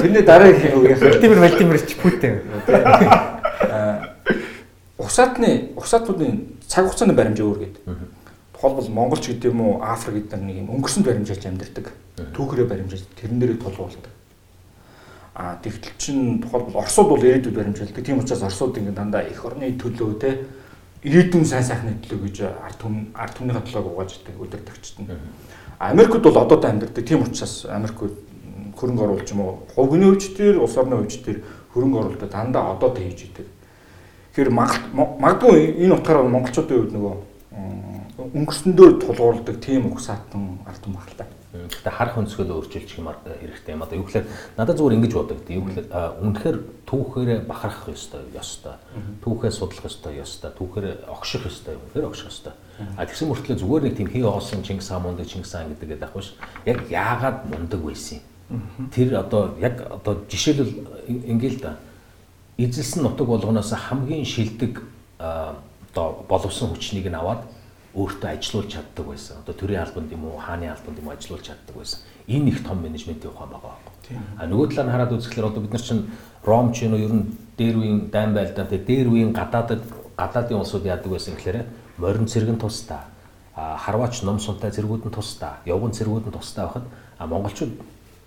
Тэрний 0.00 0.22
дараа 0.22 0.48
их 0.48 0.62
үг 0.74 0.84
яах. 0.88 1.00
Владимир 1.00 1.38
Владимирович 1.38 1.96
Путин. 1.96 2.40
Ухсаатны 4.98 5.72
ухсаатнуудын 5.76 6.60
цаг 6.66 6.86
хугацааны 6.86 7.14
баримжаа 7.14 7.46
өөр 7.46 7.58
гэдэг. 7.58 7.82
Тухайлбал 8.54 8.88
монголч 8.88 9.28
гэдэг 9.28 9.50
юм 9.50 9.60
уу 9.60 9.82
Африк 9.82 10.28
гэдэг 10.28 10.40
нэг 10.40 10.56
юм 10.62 10.70
өнгөрсөн 10.76 11.02
баримжааж 11.02 11.46
амьдардаг. 11.46 11.92
Түүхрээ 12.36 12.66
баримжааж 12.68 13.02
тэрэн 13.20 13.40
дээрээ 13.40 13.58
тулгуулдаг. 13.58 14.12
А 15.34 15.56
тэгтэл 15.64 15.96
чин 15.98 16.42
тухайлбал 16.42 16.84
Оросууд 16.84 17.08
бол 17.08 17.24
ирээдүйд 17.24 17.56
баримжаалдаг. 17.56 18.04
Тийм 18.04 18.20
учраас 18.20 18.42
Оросууд 18.42 18.78
ингэ 18.78 18.92
дандаа 18.92 19.22
их 19.24 19.44
орны 19.44 19.72
төлөө 19.80 20.20
те 20.20 20.44
ирээдүйн 21.02 21.44
сайн 21.44 21.64
сайхны 21.64 21.96
төлөө 22.04 22.20
гэж 22.28 22.36
ард 22.46 22.78
түмэн 22.78 23.10
ард 23.16 23.34
түмнийхээ 23.40 23.64
төлөөг 23.66 23.88
угааж 23.90 24.12
идэг 24.22 24.38
өдөртөгчд 24.38 24.96
нь. 25.02 25.10
Америкт 25.82 26.22
бол 26.22 26.38
одоотой 26.38 26.70
амьдардаг. 26.70 27.04
Тийм 27.04 27.22
учраас 27.22 27.66
Америкт 27.66 27.98
хөрөнгө 28.78 29.02
оруулалт 29.02 29.30
юм 29.34 29.40
уу 29.40 29.58
хувийн 29.74 30.14
хөвч 30.14 30.36
төр 30.38 30.62
улс 30.62 30.76
орны 30.78 30.96
хөвч 30.96 31.14
төр 31.26 31.42
хөрөнгө 31.74 31.98
оруулалт 31.98 32.30
дандаа 32.30 32.74
одоотой 32.74 33.10
хийж 33.10 33.26
идэг. 33.26 33.46
Тэгэхээр 34.32 34.50
магадгүй 34.54 35.82
энэ 35.82 35.94
утгаараа 35.98 36.30
монголчуудын 36.30 36.78
хувьд 36.78 36.94
нөгөө 36.94 37.14
өнгөрсөндөө 38.32 38.88
тулгуурладаг 39.02 39.56
тийм 39.60 39.90
угсаатан 39.90 40.62
ард 40.66 40.86
юм 40.86 40.94
байна 40.94 41.10
л 41.10 41.18
та. 41.18 41.26
Гэхдээ 41.52 41.92
харах 41.92 42.16
өнцгөл 42.16 42.48
өөрчилчих 42.48 42.96
юм 42.96 43.12
хэрэгтэй 43.12 43.76
юм 43.76 43.84
одоо. 43.84 44.00
Юу 44.00 44.08
гэхээр 44.08 44.26
надад 44.56 44.76
зүгээр 44.80 44.96
ингэж 44.96 45.12
бодогдсон. 45.12 45.52
Юу 45.52 45.64
гэхээр 45.68 45.88
үнэхээр 46.24 46.58
түүхээрээ 46.88 47.38
бахарах 47.44 47.92
ёстой, 47.92 48.24
ёстой. 48.32 48.80
Түүхээ 49.20 49.52
судлах 49.52 49.84
ёстой, 49.84 50.16
ёстой. 50.16 50.50
Түүхээрээ 50.56 51.12
огших 51.12 51.44
ёстой, 51.44 51.76
үнэхээр 51.76 52.08
огших 52.08 52.32
ёстой. 52.32 52.56
А 52.96 53.04
тэгсэн 53.04 53.28
мөртлөө 53.28 53.60
зүгээр 53.60 53.82
нэг 53.84 53.96
тийм 54.00 54.08
хий 54.08 54.24
оосон 54.24 54.64
Чингис 54.64 54.88
хаан 54.88 55.04
мундаг 55.04 55.28
Чингис 55.28 55.52
хаан 55.52 55.68
гэдэг 55.76 55.88
гэдэг 55.92 56.08
ахгүй 56.08 56.24
ш. 56.24 56.32
Яг 56.64 56.88
яагаад 56.88 57.44
мундаг 57.52 57.80
байсан 57.84 58.24
юм? 58.48 58.88
Тэр 58.88 59.20
одоо 59.20 59.52
яг 59.60 59.76
одоо 59.92 60.24
жишээлбэл 60.24 60.72
ингээл 61.08 61.60
да 61.60 61.76
эзэлсэн 62.56 63.02
нутаг 63.02 63.26
болгоноос 63.26 63.72
хамгийн 63.72 64.24
шилдэг 64.24 64.82
одоо 65.18 66.24
боловсон 66.28 66.72
хүчнийг 66.72 67.08
нь 67.08 67.14
аваад 67.14 67.44
өөртөө 67.94 68.30
ажилуулж 68.30 68.68
чаддаг 68.72 69.06
байсан. 69.06 69.36
Одоо 69.44 69.54
төрийн 69.54 69.82
албанд 69.82 70.12
юм 70.12 70.24
уу, 70.24 70.38
хааны 70.40 70.70
албанд 70.72 70.98
юм 70.98 71.06
уу 71.08 71.12
ажилуулж 71.12 71.44
чаддаг 71.44 71.76
байсан. 71.76 72.00
Энэ 72.26 72.48
их 72.48 72.64
том 72.64 72.82
менежментийн 72.82 73.32
ухаан 73.32 73.50
байгаа 73.52 73.76
байхгүй. 73.84 74.16
А 74.38 74.46
нөгөө 74.46 74.66
талаар 74.72 74.86
нь 74.88 74.92
хараад 74.92 75.12
үзэхлээр 75.12 75.48
одоо 75.48 75.62
бид 75.62 75.72
нар 75.72 75.82
чинь 75.82 76.06
Ром 76.44 76.72
ч 76.72 76.88
юм 76.88 76.94
уу 76.94 77.04
ер 77.04 77.12
нь 77.12 77.24
дээр 77.56 77.76
үеийн 77.76 78.10
дайн 78.10 78.32
байлдаа 78.32 78.64
тэгээ 78.64 78.86
дээр 78.86 79.08
үеийн 79.12 79.32
гадаадад 79.32 79.82
гадаадын 80.16 80.60
улсууд 80.60 80.84
яадаг 80.88 81.10
байсан 81.12 81.36
гэхээр 81.36 81.68
морин 81.98 82.26
цэргэн 82.26 82.58
тусдаа 82.58 83.12
а 83.54 83.76
харваач 83.76 84.22
ном 84.22 84.40
сунтай 84.40 84.72
зэргүүд 84.72 85.06
нь 85.06 85.12
тусдаа, 85.12 85.60
явган 85.66 85.92
зэргүүд 85.92 86.26
нь 86.26 86.32
тусдаа 86.32 86.64
байхад 86.66 86.86
а 87.18 87.26
монголчууд 87.26 87.72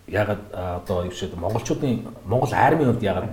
ягаад 0.08 0.41
одоо 0.54 1.06
юу 1.06 1.12
шиг 1.12 1.34
монголчуудын 1.34 2.06
монгол 2.25 2.54
армийн 2.54 2.93
хувьд 2.93 3.04
ягаад 3.04 3.30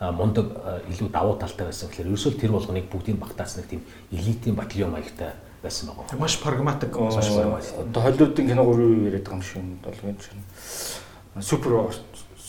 мундаг 0.00 0.46
илүү 0.92 1.08
давуу 1.08 1.36
талтай 1.40 1.66
байсан 1.66 1.88
гэхээр 1.88 2.08
ерөөсөө 2.12 2.40
тэр 2.40 2.52
болгоныг 2.52 2.92
бүгдийг 2.92 3.16
багтаасан 3.16 3.64
нэг 3.64 3.68
тийм 3.68 3.82
элитийн 4.12 4.56
батальон 4.56 4.92
маягтай 4.92 5.32
байсан 5.62 5.90
байгаа. 5.90 6.18
Маш 6.18 6.36
прагматик. 6.40 6.96
Одоо 6.96 8.02
холливуудын 8.02 8.46
киногоор 8.48 8.80
юу 8.80 9.04
яриад 9.06 9.24
байгаа 9.24 9.38
юм 9.38 9.42
шиг 9.42 9.62
долгын 9.84 10.16
чинь 10.20 11.42
супер 11.42 11.94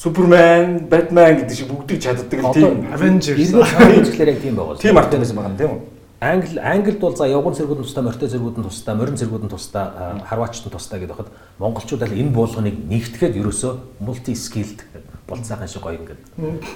Супермен, 0.01 0.89
Batman 0.89 1.45
гэдэг 1.45 1.55
шиг 1.55 1.67
бүгдийг 1.69 2.01
чаддаг 2.01 2.25
тийм 2.57 2.89
Avengers. 2.89 3.37
Иргэд 3.37 4.41
тийм 4.41 4.55
байгаа. 4.57 4.81
Тийм 4.81 4.97
артынаас 4.97 5.29
байгаа 5.29 5.51
юм 5.53 5.57
тийм 5.57 5.71
үү? 5.77 5.81
Англи 6.21 6.57
Англид 6.57 6.99
бол 6.99 7.15
за 7.15 7.25
явган 7.25 7.53
зэргүүд 7.53 7.81
нь 7.81 7.85
тусдаа, 7.85 8.03
морьтой 8.05 8.29
зэргүүд 8.29 8.57
нь 8.57 8.65
тусдаа, 8.65 8.95
морин 8.95 9.17
зэргүүд 9.17 9.45
нь 9.45 9.49
тусдаа, 9.49 10.21
харваачт 10.25 10.65
нь 10.65 10.73
тусдаа 10.73 10.97
гэдэг 11.01 11.17
бахад 11.17 11.29
монголчууд 11.57 12.01
аль 12.01 12.13
энэ 12.13 12.29
буулганыг 12.29 12.77
нэгтгэхэд 12.77 13.41
ерөөсөө 13.41 14.01
multi 14.05 14.33
skilled 14.37 14.85
болцаахан 15.25 15.65
шиг 15.65 15.81
гоё 15.81 15.97
ингээд 15.97 16.21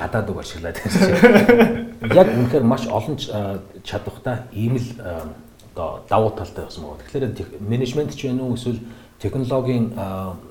гадаад 0.01 0.29
үг 0.29 0.39
ашиглаад 0.41 0.77
байсан. 0.81 1.01
Яг 2.21 2.29
үнэхээр 2.29 2.65
маш 2.65 2.89
олон 2.89 3.17
чадвартай 3.85 4.49
ийм 4.49 4.81
л 4.81 4.87
одоо 5.75 6.03
давуу 6.09 6.31
талтай 6.31 6.65
байсан 6.65 6.83
байгаа. 6.83 7.03
Тэгэхээр 7.03 7.59
менежмент 7.59 8.15
ч 8.15 8.25
вэ 8.25 8.33
нү 8.33 8.55
эсвэл 8.55 8.79
технологийн 9.19 9.91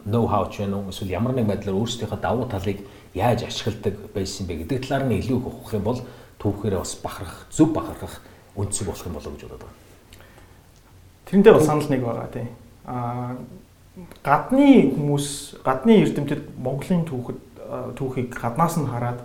ноу 0.05 0.27
хау 0.29 0.53
ч 0.53 0.61
вэ 0.61 0.69
нү 0.69 0.93
эсвэл 0.93 1.17
ямар 1.17 1.33
нэг 1.33 1.49
байдлаар 1.49 1.81
өөрсдийнхөө 1.81 2.21
давуу 2.21 2.45
талыг 2.45 2.85
яаж 3.17 3.49
ашигладаг 3.49 3.97
байсан 4.13 4.47
бэ 4.47 4.69
гэдэг 4.69 4.85
талаар 4.85 5.09
нь 5.09 5.17
илүү 5.25 5.39
их 5.41 5.47
ухах 5.49 5.73
юм 5.73 5.85
бол 5.89 6.01
түүхээрээ 6.39 6.79
бас 6.79 6.95
бахарах, 7.01 7.47
зөв 7.49 7.73
бахарах 7.73 8.21
үндсэг 8.57 8.87
болох 8.87 9.07
юм 9.09 9.17
болоо 9.17 9.33
гэж 9.33 9.43
бодод 9.49 9.65
байна. 9.65 9.79
Тэрнтэй 11.25 11.53
бас 11.57 11.65
санал 11.65 11.89
нэг 11.89 12.03
байгаа 12.05 12.29
тийм. 12.29 12.49
Аа 12.85 13.37
гадны 14.21 14.93
хүмүүс, 14.93 15.63
гадны 15.65 16.03
эрдэмтэд 16.05 16.53
Монголын 16.61 17.09
түүхэд 17.09 17.41
түүхийг 17.97 18.35
гаднаас 18.35 18.77
нь 18.77 18.91
хараад 18.91 19.25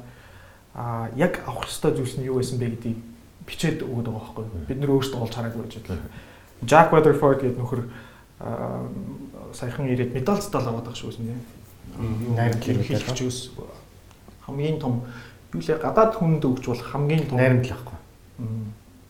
аа 0.76 1.10
яг 1.18 1.44
авах 1.44 1.68
ёстой 1.68 1.92
зүйлс 1.92 2.22
нь 2.22 2.30
юу 2.30 2.40
байсан 2.40 2.62
бэ 2.62 2.78
гэдгийг 2.78 3.09
бичээд 3.50 3.82
өгöd 3.82 4.08
байгаа 4.14 4.22
байхгүй. 4.38 4.46
Бид 4.70 4.80
нөр 4.80 4.94
өөрсдөө 5.02 5.20
олж 5.26 5.34
хараагүй 5.34 5.62
байж 5.66 5.76
бодлоо. 5.82 5.98
Jack 6.70 6.94
Weatherford 6.94 7.42
гэдэг 7.42 7.58
нөхөр 7.58 7.82
саяхан 9.54 9.90
ирээд 9.90 10.14
медаль 10.14 10.40
цтал 10.40 10.70
аваад 10.70 10.86
байгаа 10.86 11.02
шүү 11.02 11.18
дээ. 11.18 11.42
Найрамдлал 12.38 12.86
хэлчихвс 12.86 13.52
хамгийн 14.46 14.80
том 14.80 15.04
юу 15.54 15.62
лээ 15.62 15.82
гадаад 15.82 16.14
хүнд 16.16 16.46
өгч 16.46 16.66
болох 16.70 16.88
хамгийн 16.94 17.26
том 17.28 17.38
найрамдал 17.42 17.74
байхгүй. 17.74 17.98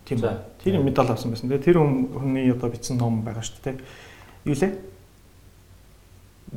Тийм 0.06 0.20
ба. 0.22 0.46
Тэр 0.64 0.80
медаль 0.82 1.12
авсан 1.12 1.32
байсан. 1.32 1.50
Тэр 1.50 1.78
хүний 1.84 2.52
одоо 2.52 2.70
бичсэн 2.70 2.98
ном 2.98 3.22
байгаа 3.22 3.44
шүү 3.44 3.60
дээ. 3.64 3.78
Юу 4.46 4.56
лээ? 4.56 4.72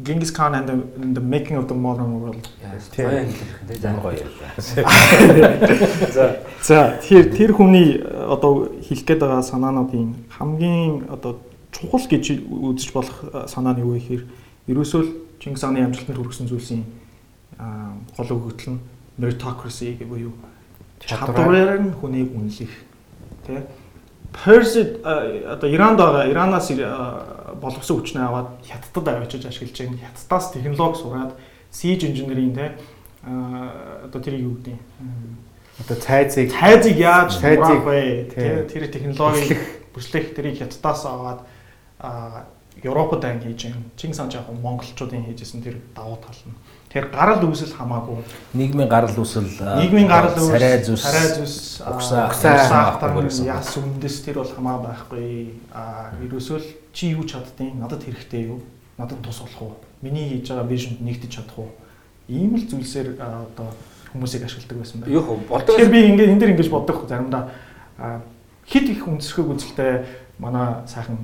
Genghis 0.01 0.31
Khan 0.31 0.55
and 0.55 0.67
the, 0.67 0.73
and 0.73 1.15
the 1.15 1.21
making 1.21 1.57
of 1.57 1.69
the 1.69 1.75
modern 1.75 2.21
world. 2.21 2.49
Тийм. 2.93 3.29
За. 6.13 6.41
За 6.63 6.99
тэр 7.03 7.37
тэр 7.37 7.53
хүний 7.53 8.01
одоо 8.01 8.73
хэлэх 8.81 9.05
гээд 9.05 9.21
байгаа 9.21 9.45
санаануудын 9.45 10.15
хамгийн 10.33 11.13
одоо 11.13 11.45
чухал 11.73 12.01
гэж 12.09 12.41
үзэж 12.41 12.93
болох 12.97 13.21
санаа 13.49 13.77
нь 13.77 13.85
юу 13.85 14.01
гэхээр 14.01 14.25
ерөөсөө 14.73 15.01
л 15.05 15.09
Чингис 15.43 15.61
хааны 15.61 15.85
амжилтанд 15.85 16.17
хүргэсэн 16.17 16.49
зүйлсийн 16.49 16.85
гол 18.17 18.33
өгөгдөл 18.33 18.79
нь 18.79 18.81
meritocracy 19.21 19.93
гэх 19.99 20.09
буюу 20.09 20.33
чадвараар 21.05 21.85
нь 21.85 21.93
хүнийг 21.93 22.33
үнэлэх 22.33 22.73
тий 23.45 23.61
Персид 24.33 25.05
одоо 25.05 25.69
Иранд 25.69 25.99
байгаа 25.99 26.27
Иранаас 26.31 26.73
боловсон 27.61 28.01
хүчнээ 28.01 28.25
аваад 28.25 28.49
хятадд 28.65 29.09
авчиж 29.09 29.47
ашиглаж 29.47 29.77
байгаа. 29.77 30.09
Хятадаас 30.09 30.51
технологи 30.53 30.99
сураад 30.99 31.33
siege 31.71 32.09
engineering 32.09 32.55
те 32.57 32.73
одоо 33.23 34.21
тэр 34.21 34.41
юу 34.41 34.57
гэдэг 34.57 34.77
одоо 35.85 35.97
цайзыг 35.97 36.53
цайзыг 36.53 36.97
яаж 36.97 37.39
цайзыг 37.39 37.85
тэр 38.35 38.89
технологи 38.89 39.57
бүслэх 39.95 40.35
тэрийг 40.35 40.59
хятадаас 40.59 41.05
аваад 41.07 41.41
Европод 42.83 43.25
ан 43.25 43.39
хийж 43.41 43.69
байгаа. 43.69 43.85
Чингис 43.97 44.19
хаан 44.19 44.31
яг 44.33 44.49
монголчуудын 44.49 45.25
хийжсэн 45.29 45.63
тэр 45.63 45.77
давуу 45.95 46.17
тал 46.19 46.35
нь. 46.49 46.57
Тэр 46.93 47.09
гарал 47.09 47.41
үүсэл 47.41 47.73
хамаагүй. 47.73 48.21
Нийгмийн 48.53 48.89
гарал 48.89 49.17
үүсэл 49.17 49.49
нийгмийн 49.81 50.13
гарал 50.13 50.37
үүсэл 50.37 50.61
сарай 50.61 50.77
зүс 50.85 51.01
сарай 51.01 51.29
зүс 51.41 51.81
угсаа 51.81 52.29
яс 53.49 53.73
үндэс 53.81 54.17
тэр 54.29 54.45
бол 54.45 54.53
хамаа 54.53 54.77
байхгүй. 54.85 55.57
А 55.73 56.13
ерөөсөө 56.21 56.59
л 56.61 56.69
чи 56.93 57.17
юу 57.17 57.25
чаддیں۔ 57.25 57.81
Надад 57.81 58.05
хэрэгтэй 58.05 58.53
юу? 58.53 58.61
Надад 59.01 59.25
тус 59.25 59.41
болох 59.41 59.63
уу? 59.63 59.73
Миний 60.05 60.37
хийж 60.37 60.53
байгаа 60.53 60.69
вижнд 60.69 61.01
нэгдэж 61.01 61.33
чадах 61.33 61.65
уу? 61.65 61.73
Ийм 62.29 62.61
л 62.61 62.69
зүйлсээр 62.69 63.17
одоо 63.17 63.73
хүмүүсийг 64.13 64.45
ашигладаг 64.45 64.77
байсан 64.77 65.01
байна. 65.01 65.17
Юу 65.17 65.41
боддог. 65.49 65.73
Тэгэхээр 65.73 65.89
би 65.89 66.01
ингээд 66.13 66.33
энэ 66.37 66.41
дэр 66.45 66.53
ингэж 66.53 66.69
боддог 66.69 67.09
заримдаа 67.09 67.49
хит 68.69 68.87
их 68.93 69.09
үндэсгэх 69.09 69.49
үзэлтэй 69.49 70.05
манай 70.37 70.85
сайхан 70.85 71.17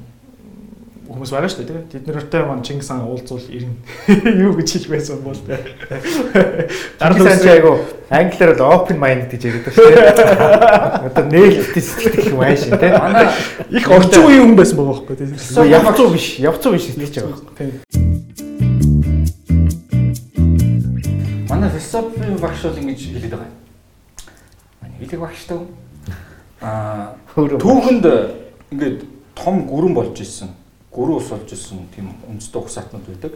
хүмүүс 1.09 1.33
байгаа 1.33 1.49
шүү 1.49 1.64
дээ 1.64 1.73
тийм. 1.73 1.88
Тэд 1.88 2.05
нартай 2.12 2.44
маань 2.44 2.61
Чингис 2.61 2.92
хаан 2.92 3.09
уулзвал 3.09 3.40
ирнэ. 3.49 3.81
Юу 4.44 4.53
гэж 4.61 4.68
хэлэх 4.77 4.92
байсан 4.92 5.25
бол 5.25 5.40
тийм. 5.40 5.57
Чингис 7.01 7.25
хаан 7.25 7.40
ч 7.40 7.49
айгу 7.49 7.81
англиар 8.12 8.53
л 8.53 8.68
open 8.68 9.01
mind 9.01 9.33
гэж 9.33 9.40
яриад 9.49 9.64
байна 9.64 9.73
шүү 9.73 9.88
дээ. 9.88 10.05
Одоо 11.09 11.25
нээлттэй 11.33 11.81
сэтгэх 11.81 12.29
юм 12.29 12.44
ааш 12.44 12.68
тийм. 12.68 12.92
Манай 13.01 13.25
их 13.73 13.88
орчин 13.88 14.21
үеийн 14.21 14.53
хүн 14.53 14.61
байсан 14.61 14.77
байгаа 14.77 15.01
байхгүй 15.01 15.16
тийм. 15.16 15.33
Явцуу 15.73 16.12
биш, 16.12 16.27
явцуу 16.44 16.77
биш 16.77 16.92
сэтгэж 16.92 17.25
байгаа 17.25 17.40
байхгүй. 17.40 17.57
Тийм. 17.57 17.73
Манай 21.49 21.73
философийн 21.73 22.37
багш 22.37 22.61
бол 22.68 22.81
ингэж 22.85 23.01
хэлээд 23.16 23.33
байгаа. 23.33 23.49
Манай 24.85 25.01
хэлэг 25.01 25.21
багш 25.25 25.40
тав. 25.49 25.64
Аа 26.61 27.16
түүхэнд 27.33 28.05
ингээд 28.77 29.09
том 29.33 29.64
гүрэн 29.64 29.97
болж 29.97 30.21
исэн 30.21 30.58
гөрөө 30.98 31.16
ус 31.22 31.30
болж 31.30 31.48
ирсэн 31.54 31.87
тийм 31.94 32.11
үндэстэй 32.26 32.58
ухсаатнууд 32.58 33.06
байдаг. 33.06 33.32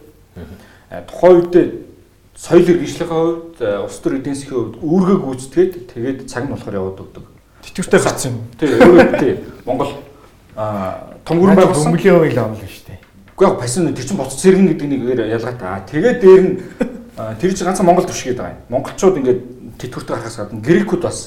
Тухайн 1.07 1.37
үед 1.39 1.55
соёл 2.35 2.67
иргэншлийн 2.67 3.09
хувьд 3.09 3.57
улс 3.63 3.99
төр 4.03 4.19
эдийн 4.19 4.35
засгийн 4.35 4.75
хувьд 4.75 4.77
үүргээ 4.83 5.19
гүйцэтгээд 5.23 5.73
тэгээд 5.95 6.19
цаг 6.27 6.49
нь 6.49 6.53
болохоор 6.53 6.75
яваад 6.75 7.03
өгдөг. 7.07 7.25
Тэтгэвртэй 7.63 8.01
гарсан 8.03 8.33
юм. 8.33 8.39
Тий, 8.59 8.69
өөрөө 8.75 9.21
тий. 9.23 9.35
Монгол 9.63 9.93
аа 10.57 11.15
том 11.25 11.39
гүрэн 11.39 11.57
байгуулсан. 11.57 11.93
Бөмбөлийн 11.93 12.19
үйл 12.19 12.41
онол 12.43 12.67
шүү 12.67 12.87
дээ. 12.91 13.01
Үгүй 13.37 13.47
яг 13.47 13.57
пасин 13.61 13.95
тэр 13.95 14.07
чинь 14.09 14.19
боцсон 14.19 14.41
зэрэг 14.43 14.61
гэдэг 14.75 14.89
нэгээр 14.91 15.21
ялгаатай. 15.39 15.87
Тэгээд 15.93 16.19
дээр 16.19 16.43
нь 16.43 16.53
тэр 17.39 17.53
чинь 17.55 17.67
ганцхан 17.69 17.87
Монгол 17.87 18.09
төвшгээд 18.09 18.41
байгаа 18.41 18.57
юм. 18.57 18.65
Монголчууд 18.73 19.17
ингээд 19.23 19.41
тэтгэвртэй 19.79 20.15
гарахаас 20.17 20.37
гадна 20.43 20.61
грекүүд 20.61 21.03
бас 21.07 21.19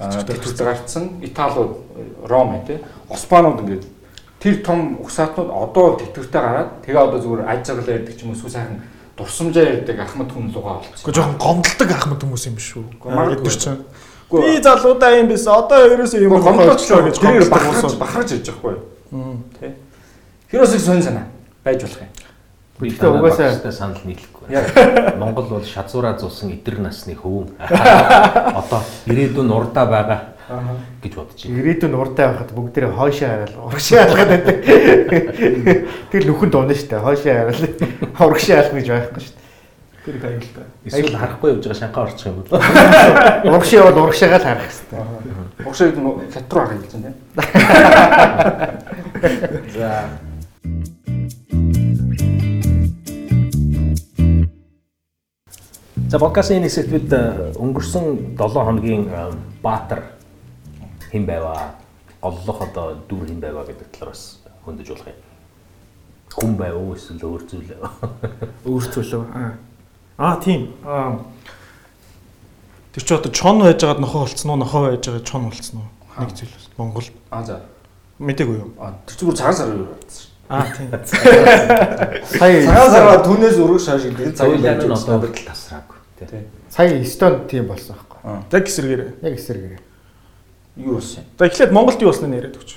тэтгэвртэй 0.00 0.66
гарцсан. 0.66 1.04
Италиуд, 1.22 1.78
Ром 2.26 2.58
тий. 2.66 2.80
Османууд 3.08 3.60
ингээд 3.62 3.84
тэр 4.40 4.64
том 4.64 4.96
угсаатнууд 5.04 5.52
одоо 5.52 6.00
тэтгэвртэй 6.00 6.40
гараад 6.40 6.70
тэгээ 6.80 6.96
одоо 6.96 7.20
зүгээр 7.20 7.44
аж 7.44 7.60
жаргал 7.60 7.92
ярьдаг 7.92 8.16
ч 8.16 8.24
юм 8.24 8.32
уу 8.32 8.48
сайхан 8.48 8.80
дурсамжаа 9.12 9.64
ярьдаг 9.68 10.00
ахмад 10.00 10.32
хүн 10.32 10.48
лугаа 10.48 10.80
болчихсон. 10.80 11.04
Гэхдээ 11.04 11.16
жоохон 11.20 11.36
гомдолдог 11.36 11.90
ахмад 11.92 12.20
хүмүүс 12.24 12.44
юм 12.48 12.56
биш 12.56 12.70
үү? 12.72 12.84
Магадгүй 13.04 13.52
чинь. 13.52 13.84
Би 14.32 14.56
залуудаа 14.64 15.12
юм 15.20 15.28
биш. 15.28 15.44
Одоо 15.44 15.78
ерөөсөө 15.92 16.20
юм 16.24 16.40
гомдлоо 16.40 17.02
гэж 17.04 17.16
тэр 17.20 17.44
бахарж 17.52 17.94
бахарж 18.00 18.28
ирж 18.32 18.48
байгаа 18.48 18.60
хгүй. 18.64 18.76
Тэ. 19.60 19.76
Хироос 20.48 20.72
их 20.72 20.80
сонь 20.80 21.04
санаа 21.04 21.28
байж 21.60 21.84
болох 21.84 22.00
юм. 22.00 22.08
Гэхдээ 22.80 23.12
угаасаа 23.12 23.72
санал 23.76 24.00
нийлэхгүй. 24.08 24.56
Монгол 25.20 25.44
бол 25.52 25.64
шазуураа 25.68 26.16
зулсан 26.16 26.56
эдэр 26.56 26.80
насны 26.80 27.12
хөвөн. 27.12 27.60
Одоо 28.60 28.80
ирээдүйн 29.04 29.52
урдаа 29.52 29.84
байгаа 29.84 30.20
гэж 30.50 31.12
бодож 31.14 31.38
байна. 31.46 31.58
Ирээдүйн 31.62 31.94
урдаа 31.94 32.26
байхад 32.34 32.50
бүгдээрээ 32.50 32.90
хойшоо 32.98 33.28
хараад 33.30 33.54
урагшаа 33.54 34.02
алгаад 34.02 34.30
байдаг. 34.34 34.56
Тэр 36.10 36.22
нүхэн 36.26 36.50
дуунаа 36.50 36.74
шүү 36.74 36.90
дээ. 36.90 37.06
Хойшоо 37.06 37.30
хараад 37.30 37.78
урагшаа 38.18 38.58
алах 38.58 38.74
гэж 38.74 38.88
байхгүй 38.90 39.22
шүү 39.22 39.34
дээ. 39.34 39.40
Тэр 40.00 40.14
их 40.16 40.24
аюултай. 40.24 40.66
Эсвэл 40.84 41.14
харахгүй 41.14 41.50
явж 41.54 41.62
байгаа 41.70 41.78
шанхаа 41.78 42.04
орчих 42.10 42.26
юм 42.26 42.42
бол. 42.42 42.50
Урагшаа 43.46 43.82
бол 43.86 44.02
урагшаагаа 44.10 44.40
л 44.40 44.48
харах 44.48 44.66
хэрэгтэй. 44.66 44.98
Урагшаа 45.60 45.86
гэдэг 45.86 46.34
хят 46.34 46.50
руу 46.50 46.66
харах 46.66 46.82
юм 46.82 46.82
тийм. 46.90 47.14
За. 49.70 49.86
За 56.10 56.18
подкастын 56.18 56.66
хэсэгт 56.66 56.90
бид 56.90 57.12
өнгөрсөн 57.54 58.34
7 58.34 58.66
хоногийн 58.66 59.06
Баатар 59.62 60.18
хэн 61.10 61.26
байваа 61.26 61.74
голлох 62.22 62.58
одоо 62.62 62.94
дүр 63.08 63.26
хэн 63.28 63.40
байваа 63.40 63.64
гэдэг 63.66 63.88
талаар 63.92 64.12
бас 64.14 64.40
хөндөж 64.64 64.88
болох 64.88 65.06
юм. 65.10 65.18
Хүн 66.30 66.52
байв 66.56 66.74
уу 66.78 66.94
эсвэл 66.94 67.24
өөр 67.26 67.42
зүйл 67.50 67.70
үү? 67.74 67.90
Өөр 68.70 68.84
зүйлөө. 68.94 69.22
Аа. 69.34 69.52
Аа 70.18 70.36
тийм. 70.38 70.70
Аа. 70.86 71.18
Тэр 72.94 73.02
чи 73.02 73.14
одоо 73.14 73.32
чон 73.32 73.58
байж 73.62 73.82
байгаад 73.82 74.00
нохоо 74.02 74.22
болцсон 74.26 74.50
уу? 74.50 74.60
Нохоо 74.62 74.82
байж 74.90 75.02
байгаа 75.06 75.24
чон 75.26 75.42
болцсон 75.50 75.80
уу? 75.82 75.88
Нэг 76.20 76.30
зүйл 76.38 76.52
бас. 76.54 76.66
Монгол 76.78 77.06
Аа 77.30 77.42
за. 77.44 77.60
мэдээгүй 78.20 78.56
юу? 78.62 78.70
Аа 78.78 78.94
тэр 79.06 79.16
зүгээр 79.18 79.38
цагаан 79.38 79.56
сар 79.58 79.68
юу 79.74 79.86
болсон. 79.90 80.26
Аа 80.50 80.66
тийм. 80.74 80.90
Сая 82.38 82.62
Цагаан 82.66 82.90
сараа 82.90 83.18
түүнээс 83.26 83.56
өргөж 83.58 83.82
шааш 83.86 84.02
гэдэг 84.10 84.34
цагаан 84.38 84.62
Цагаан 84.62 84.86
нь 84.86 84.94
одоо 84.94 85.18
хүртэл 85.22 85.46
тасраагүй. 85.50 85.98
тий. 86.18 86.26
Тий. 86.30 86.42
сая 86.70 86.94
Эстонд 87.00 87.46
тийм 87.50 87.66
болсон 87.70 87.96
байхгүй. 87.96 88.18
Яг 88.54 88.66
эсэргээр. 88.66 89.02
Яг 89.22 89.34
эсэргээр. 89.38 89.89
Юу 90.80 90.94
болсон 90.96 91.22
юм? 91.22 91.26
За 91.38 91.46
эхлээд 91.46 91.72
Монголд 91.72 92.00
юу 92.02 92.08
болсныг 92.10 92.34
яриад 92.34 92.56
өгч. 92.56 92.76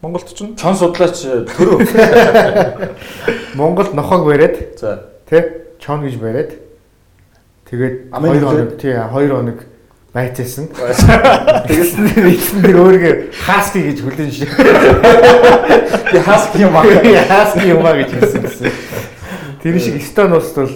Монголд 0.00 0.28
ч 0.32 0.40
Чон 0.56 0.76
судлаач 0.76 1.20
төрөө. 1.52 1.84
Монголд 3.60 3.92
нохоог 3.94 4.24
бариад 4.24 4.78
За. 4.80 5.12
тий 5.28 5.42
чон 5.78 6.00
гэж 6.02 6.16
бариад 6.16 6.56
тэгээд 7.68 8.08
Амын 8.12 8.32
2 8.32 8.40
нөлөө? 8.40 8.48
хоног 8.48 8.70
тий 8.80 8.96
2 8.96 9.28
хоног 9.28 9.58
байцаасан. 10.14 10.66
Тэгээс 11.68 11.92
нэр 12.64 12.76
өөргөө 12.82 13.14
хаски 13.44 13.84
гэж 13.92 13.98
хүлэн 14.00 14.30
шээ. 14.32 14.48
Би 16.10 16.18
хаск 16.24 16.56
юм 16.56 16.74
аа. 16.74 16.82
Хаски 17.28 17.68
юм 17.68 17.84
аа 17.84 17.94
гэж 18.00 18.10
хэлсэн 18.16 18.40
гэсэн. 18.42 18.72
Тэр 19.62 19.76
шиг 19.78 20.00
Эстон 20.00 20.32
улсд 20.32 20.56
бол 20.56 20.72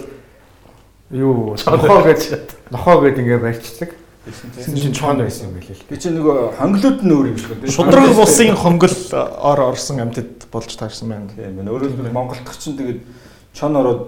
юу 1.09 1.57
нохоо 1.57 2.05
гэж 2.05 2.21
нохоо 2.69 3.01
гэж 3.01 3.15
ингээ 3.19 3.41
барьцдаг. 3.41 3.89
Тэгсэн 4.25 4.49
Тэр 4.57 4.81
чинь 4.81 4.93
чон 4.97 5.21
байсан 5.21 5.53
юм 5.53 5.61
билээ 5.61 5.77
л. 5.77 5.85
Би 5.85 5.97
чи 6.01 6.09
нөгөө 6.09 6.57
хонглууд 6.57 6.99
нь 7.05 7.13
өөр 7.13 7.27
юм 7.29 7.37
шиг 7.37 7.53
байна. 7.61 7.69
шудраг 7.69 8.09
бусын 8.17 8.57
хонгол 8.57 8.97
ор 9.13 9.59
орсон 9.69 10.01
амьтад 10.01 10.49
болж 10.49 10.71
таарсан 10.73 11.09
байна. 11.13 11.29
Тийм 11.29 11.61
байна. 11.61 11.69
Өөрөөр 11.69 11.93
хэлбэл 11.93 12.09
Монголд 12.09 12.41
чинь 12.57 12.73
тэгээд 12.73 13.05
чон 13.53 13.77
ороод 13.77 14.01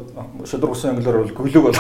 шудраг 0.49 0.73
усан 0.73 0.97
англиар 0.97 1.21
бол 1.21 1.37
гөлөг 1.37 1.63
бол. 1.69 1.77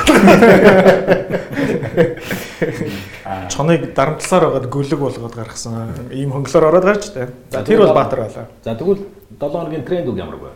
Аа. 3.25 3.49
Чоныг 3.49 3.93
дарамтлаар 3.97 4.43
байгаад 4.45 4.69
гөлөг 4.69 4.99
болгоод 5.01 5.35
гаргасан. 5.35 5.97
Ийм 6.13 6.31
хонглоор 6.31 6.69
ороод 6.69 6.85
гарч 6.85 7.09
таа. 7.11 7.33
За 7.49 7.63
тэр 7.65 7.81
бол 7.83 7.93
баатар 7.97 8.21
байлаа. 8.21 8.47
За 8.63 8.75
тэгвэл 8.77 9.01
7 9.41 9.51
хоногийн 9.51 9.83
тренд 9.83 10.07
үг 10.07 10.17
ямар 10.17 10.37
вэ? 10.37 10.53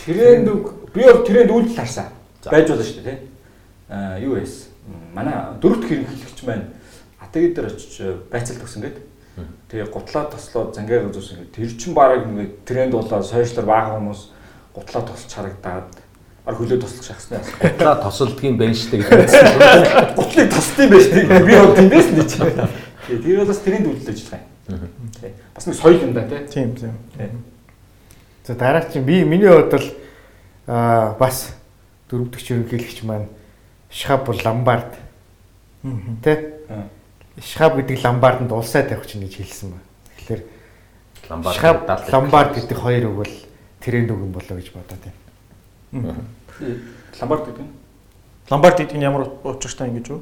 Тренд 0.00 0.48
үг 0.48 0.72
би 0.92 1.04
бол 1.04 1.22
тренд 1.22 1.50
үйлдэл 1.52 1.76
харсан. 1.76 2.08
Байж 2.48 2.68
болно 2.68 2.82
шүү 2.82 3.04
дээ, 3.04 3.12
тий. 3.12 3.18
Аа 3.88 4.18
юу 4.18 4.34
вэ? 4.40 4.48
Манай 5.14 5.34
дөрөвт 5.60 5.88
хэрэглэгч 5.88 6.38
маань 6.44 6.68
атаги 7.20 7.54
дээр 7.54 7.72
очиж 7.72 7.94
байцаалт 8.30 8.64
өгсөн 8.64 8.82
гээд. 8.84 8.98
Тэгээ 9.70 9.90
гутлаа 9.90 10.30
тослоо 10.30 10.70
зангаар 10.70 11.08
үзүүлсэн 11.10 11.50
гээд 11.50 11.54
тэр 11.56 11.72
чин 11.74 11.94
бараг 11.94 12.28
нэг 12.28 12.62
тренд 12.68 12.92
болоод 12.94 13.26
сошиалар 13.26 13.66
бага 13.66 13.98
хүмүүс 13.98 14.20
гутлаа 14.74 15.02
тосч 15.02 15.32
харагдаад 15.34 15.90
ар 16.46 16.54
хөлөө 16.54 16.78
тослох 16.78 17.02
шахсны 17.02 17.40
яасан. 17.40 17.58
Гутлаа 17.58 17.96
тосолдгийн 18.04 18.56
байна 18.60 18.76
штэ 18.76 19.00
гэдэг. 19.00 20.14
Гутлыг 20.14 20.48
байх 20.52 21.02
шүү 21.02 21.14
дээ. 21.16 21.46
Би 21.48 21.54
бол 21.58 21.74
тэндээс 21.74 22.08
хийж 22.14 22.32
байна. 22.38 22.68
Тэгээ 23.08 23.22
тэр 23.24 23.38
бол 23.40 23.50
бас 23.50 23.60
тренд 23.64 23.86
үйлдэл 23.88 24.12
ажиллах 24.12 24.42
юм. 24.68 24.80
Тий. 25.18 25.32
Бас 25.54 25.66
нэг 25.66 25.76
соёл 25.80 26.02
юм 26.04 26.12
да 26.12 26.22
тий. 26.28 26.46
Тийм 26.52 26.74
тийм. 26.76 26.94
За 28.44 28.54
дараа 28.54 28.84
чинь 28.92 29.08
би 29.08 29.24
миний 29.24 29.48
хувьд 29.48 29.72
бол 29.72 29.88
аа 30.68 31.16
бас 31.18 31.56
дөрөвдөгч 32.10 32.46
ерөнхийлөгч 32.52 33.02
маань 33.08 33.26
Шхаб 33.94 34.26
бол 34.26 34.40
ламбард 34.42 34.98
Аа. 35.84 36.88
Шхаб 37.38 37.76
гэдэг 37.78 38.02
ламбарданд 38.02 38.50
улсаа 38.50 38.82
тавих 38.82 39.06
чинь 39.06 39.22
гэж 39.22 39.36
хэлсэн 39.38 39.70
ба. 39.70 39.78
Тэгэхээр 40.18 40.42
Ламбард 41.28 42.12
ламбард 42.12 42.54
гэдэг 42.56 42.78
хоёр 42.78 43.04
үг 43.08 43.16
бол 43.22 43.34
тренд 43.80 44.10
үг 44.10 44.20
юм 44.20 44.32
болоо 44.32 44.56
гэж 44.58 44.72
бодоод 44.72 45.02
байна. 45.92 46.24
Ламбард 47.20 47.44
гэдэг 47.46 47.64
нь 47.64 47.72
Ламбард 48.50 48.76
гэдэг 48.78 48.96
нь 48.96 49.04
ямар 49.04 49.28
учиртай 49.44 49.88
юм 49.88 50.00
гэж 50.00 50.06
үү? 50.10 50.20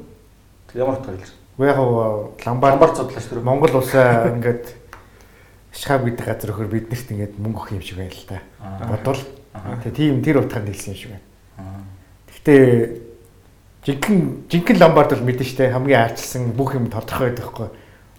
ямар 0.75 0.99
утгаар 0.99 1.17
хэлэр. 1.17 1.33
Уу 1.57 1.65
яг 1.65 1.77
ламбард 2.45 2.73
Ламбард 2.75 2.95
судлаач 2.97 3.25
тэр. 3.25 3.39
Монгол 3.39 3.75
улсаа 3.77 4.27
ингээд 4.35 4.75
Шхаб 5.73 6.05
гэдэг 6.05 6.25
газар 6.25 6.51
өгөхөр 6.51 6.71
биднэрт 6.71 7.07
ингээд 7.11 7.33
мөнгө 7.39 7.57
өгөх 7.57 7.71
юм 7.77 7.83
шиг 7.83 7.97
байна 7.97 8.13
л 8.13 8.27
та. 8.27 8.41
Бодвол 8.87 9.21
Аа. 9.53 9.77
тэгээ 9.79 9.95
тийм 9.95 10.21
тэр 10.23 10.41
утгаар 10.41 10.65
хэлсэн 10.65 10.93
юм 10.93 10.99
шиг 10.99 11.09
байна. 11.13 11.25
Аа. 11.57 11.81
Гэхдээ 12.31 13.12
жинхэнэ 13.85 14.47
жинхэнэ 14.49 14.79
ламбард 14.79 15.11
бол 15.13 15.27
мэдэн 15.27 15.47
штэ 15.47 15.71
хамгийн 15.71 15.99
аарчилсан 15.99 16.55
бүх 16.55 16.75
юм 16.75 16.87
тодорхой 16.87 17.35
байдаг 17.35 17.45
хгүй. 17.51 17.69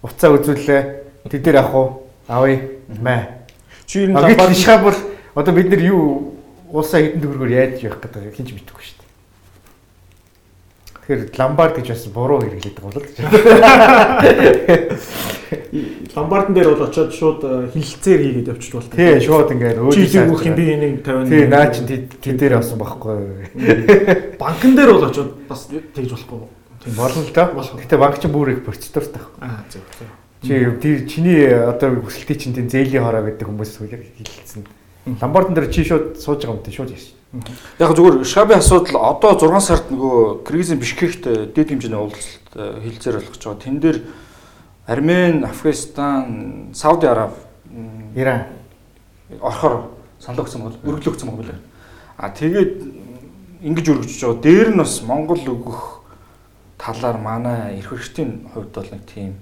Уцаа 0.05 0.29
үзүүлээ. 0.37 0.81
Тэд 1.29 1.41
дээр 1.41 1.57
авах 1.59 1.75
уу? 1.75 1.87
Авъя. 2.29 2.61
Мэ. 2.87 3.49
Чи 3.89 4.05
ламбард 4.07 4.53
шхаб 4.55 4.85
бол 4.85 4.99
одоо 5.33 5.53
бид 5.53 5.69
нар 5.73 5.81
юу 5.81 6.37
улсаа 6.71 7.01
хэдэн 7.01 7.21
төгрөгөөр 7.21 7.51
яаж 7.51 7.81
явах 7.81 7.99
гэдэг 8.05 8.35
хинч 8.37 8.53
мэдэхгүй 8.53 8.85
штэ. 8.85 8.94
Тэгэхээр 11.05 11.37
ламбард 11.37 11.77
гэж 11.77 11.87
бас 11.93 12.05
буруу 12.09 12.41
хэрэглэдэг 12.41 12.81
бол 12.81 12.97
л. 12.97 13.05
ламбардн 16.17 16.53
дээр 16.57 16.73
бол 16.73 16.89
очиод 16.89 17.13
шууд 17.13 17.45
э, 17.45 17.69
хилэлцээр 17.77 18.21
хийгээд 18.25 18.49
явчих 18.49 18.73
болтой. 18.73 18.97
Тий, 18.97 19.21
шууд 19.21 19.53
ингээд 19.53 19.77
Чи 19.93 20.09
тийм 20.09 20.33
бүх 20.33 20.41
юм 20.49 20.57
би 20.57 20.65
энийг 20.73 21.05
50. 21.05 21.29
Тий, 21.29 21.45
наа 21.45 21.69
чин 21.69 21.85
тэд 21.85 22.37
дээр 22.41 22.57
авсан 22.57 22.81
байхгүй. 22.81 23.53
банкн 24.41 24.73
дээр 24.73 24.97
бол 24.97 25.05
очиод 25.05 25.45
бас 25.45 25.69
тэгж 25.69 26.09
болохгүй. 26.09 26.49
Тийм 26.81 26.97
Болно 26.97 27.21
л 27.21 27.29
доо. 27.29 27.53
Гэхдээ 27.53 28.01
банк 28.01 28.17
чинь 28.17 28.33
бүр 28.33 28.57
их 28.57 28.65
процедуртай. 28.65 29.21
Аа 29.37 29.61
зөв 29.69 29.85
зөв. 30.01 30.09
Чи 30.41 30.57
тэр 30.81 31.05
чиний 31.05 31.53
одоо 31.53 32.01
хүсэлтийн 32.01 32.39
чинь 32.41 32.57
тийм 32.57 32.65
зээлийн 32.65 33.05
хороо 33.05 33.29
гэдэг 33.29 33.45
хүмүүс 33.45 33.77
хэлсэн. 33.77 34.65
Ламбардн 35.05 35.53
дээр 35.53 35.71
чи 35.71 35.85
шууд 35.85 36.17
сууж 36.17 36.41
байгаа 36.41 36.57
юм 36.57 36.63
тий 36.65 36.73
шууд 36.73 36.89
ярьж. 36.89 37.13
Яг 37.79 37.93
зүгээр 37.93 38.25
Шаби 38.25 38.55
асуудал 38.57 38.97
одоо 39.05 39.37
6 39.37 39.59
сард 39.61 39.91
нөгөө 39.91 40.45
Киргизийн 40.47 40.79
Бишкект 40.79 41.23
дэд 41.23 41.69
хэмжээний 41.69 41.99
уулзалт 41.99 42.49
э, 42.55 42.81
хилцээр 42.81 43.21
болгож 43.21 43.43
байгаа. 43.43 43.61
Тэн 43.61 43.79
дээр 43.79 43.97
Армен, 44.87 45.43
Афганистан, 45.45 46.71
Сауди 46.73 47.05
Араб 47.05 47.33
Иран. 48.15 48.55
орохоор 49.41 49.91
санал 50.19 50.45
өгсөн 50.45 50.61
бол 50.61 50.77
өргөлөө 50.85 51.13
өгсөн 51.13 51.29
байгаа 51.29 51.41
билээ. 51.41 51.61
А 52.17 52.29
тэгээд 52.29 52.73
ингэж 53.65 53.85
өргөжж 53.89 54.21
байгаа. 54.21 54.41
Дээр 54.41 54.69
нь 54.73 54.81
бас 54.81 55.01
Монгол 55.01 55.41
өгөх 55.41 55.81
талаар 56.77 57.17
манай 57.17 57.79
эрх 57.79 57.89
хэрэгчдийн 57.89 58.53
хувьд 58.53 58.73
бол 58.73 58.89
нэг 58.93 59.03
тийм 59.09 59.33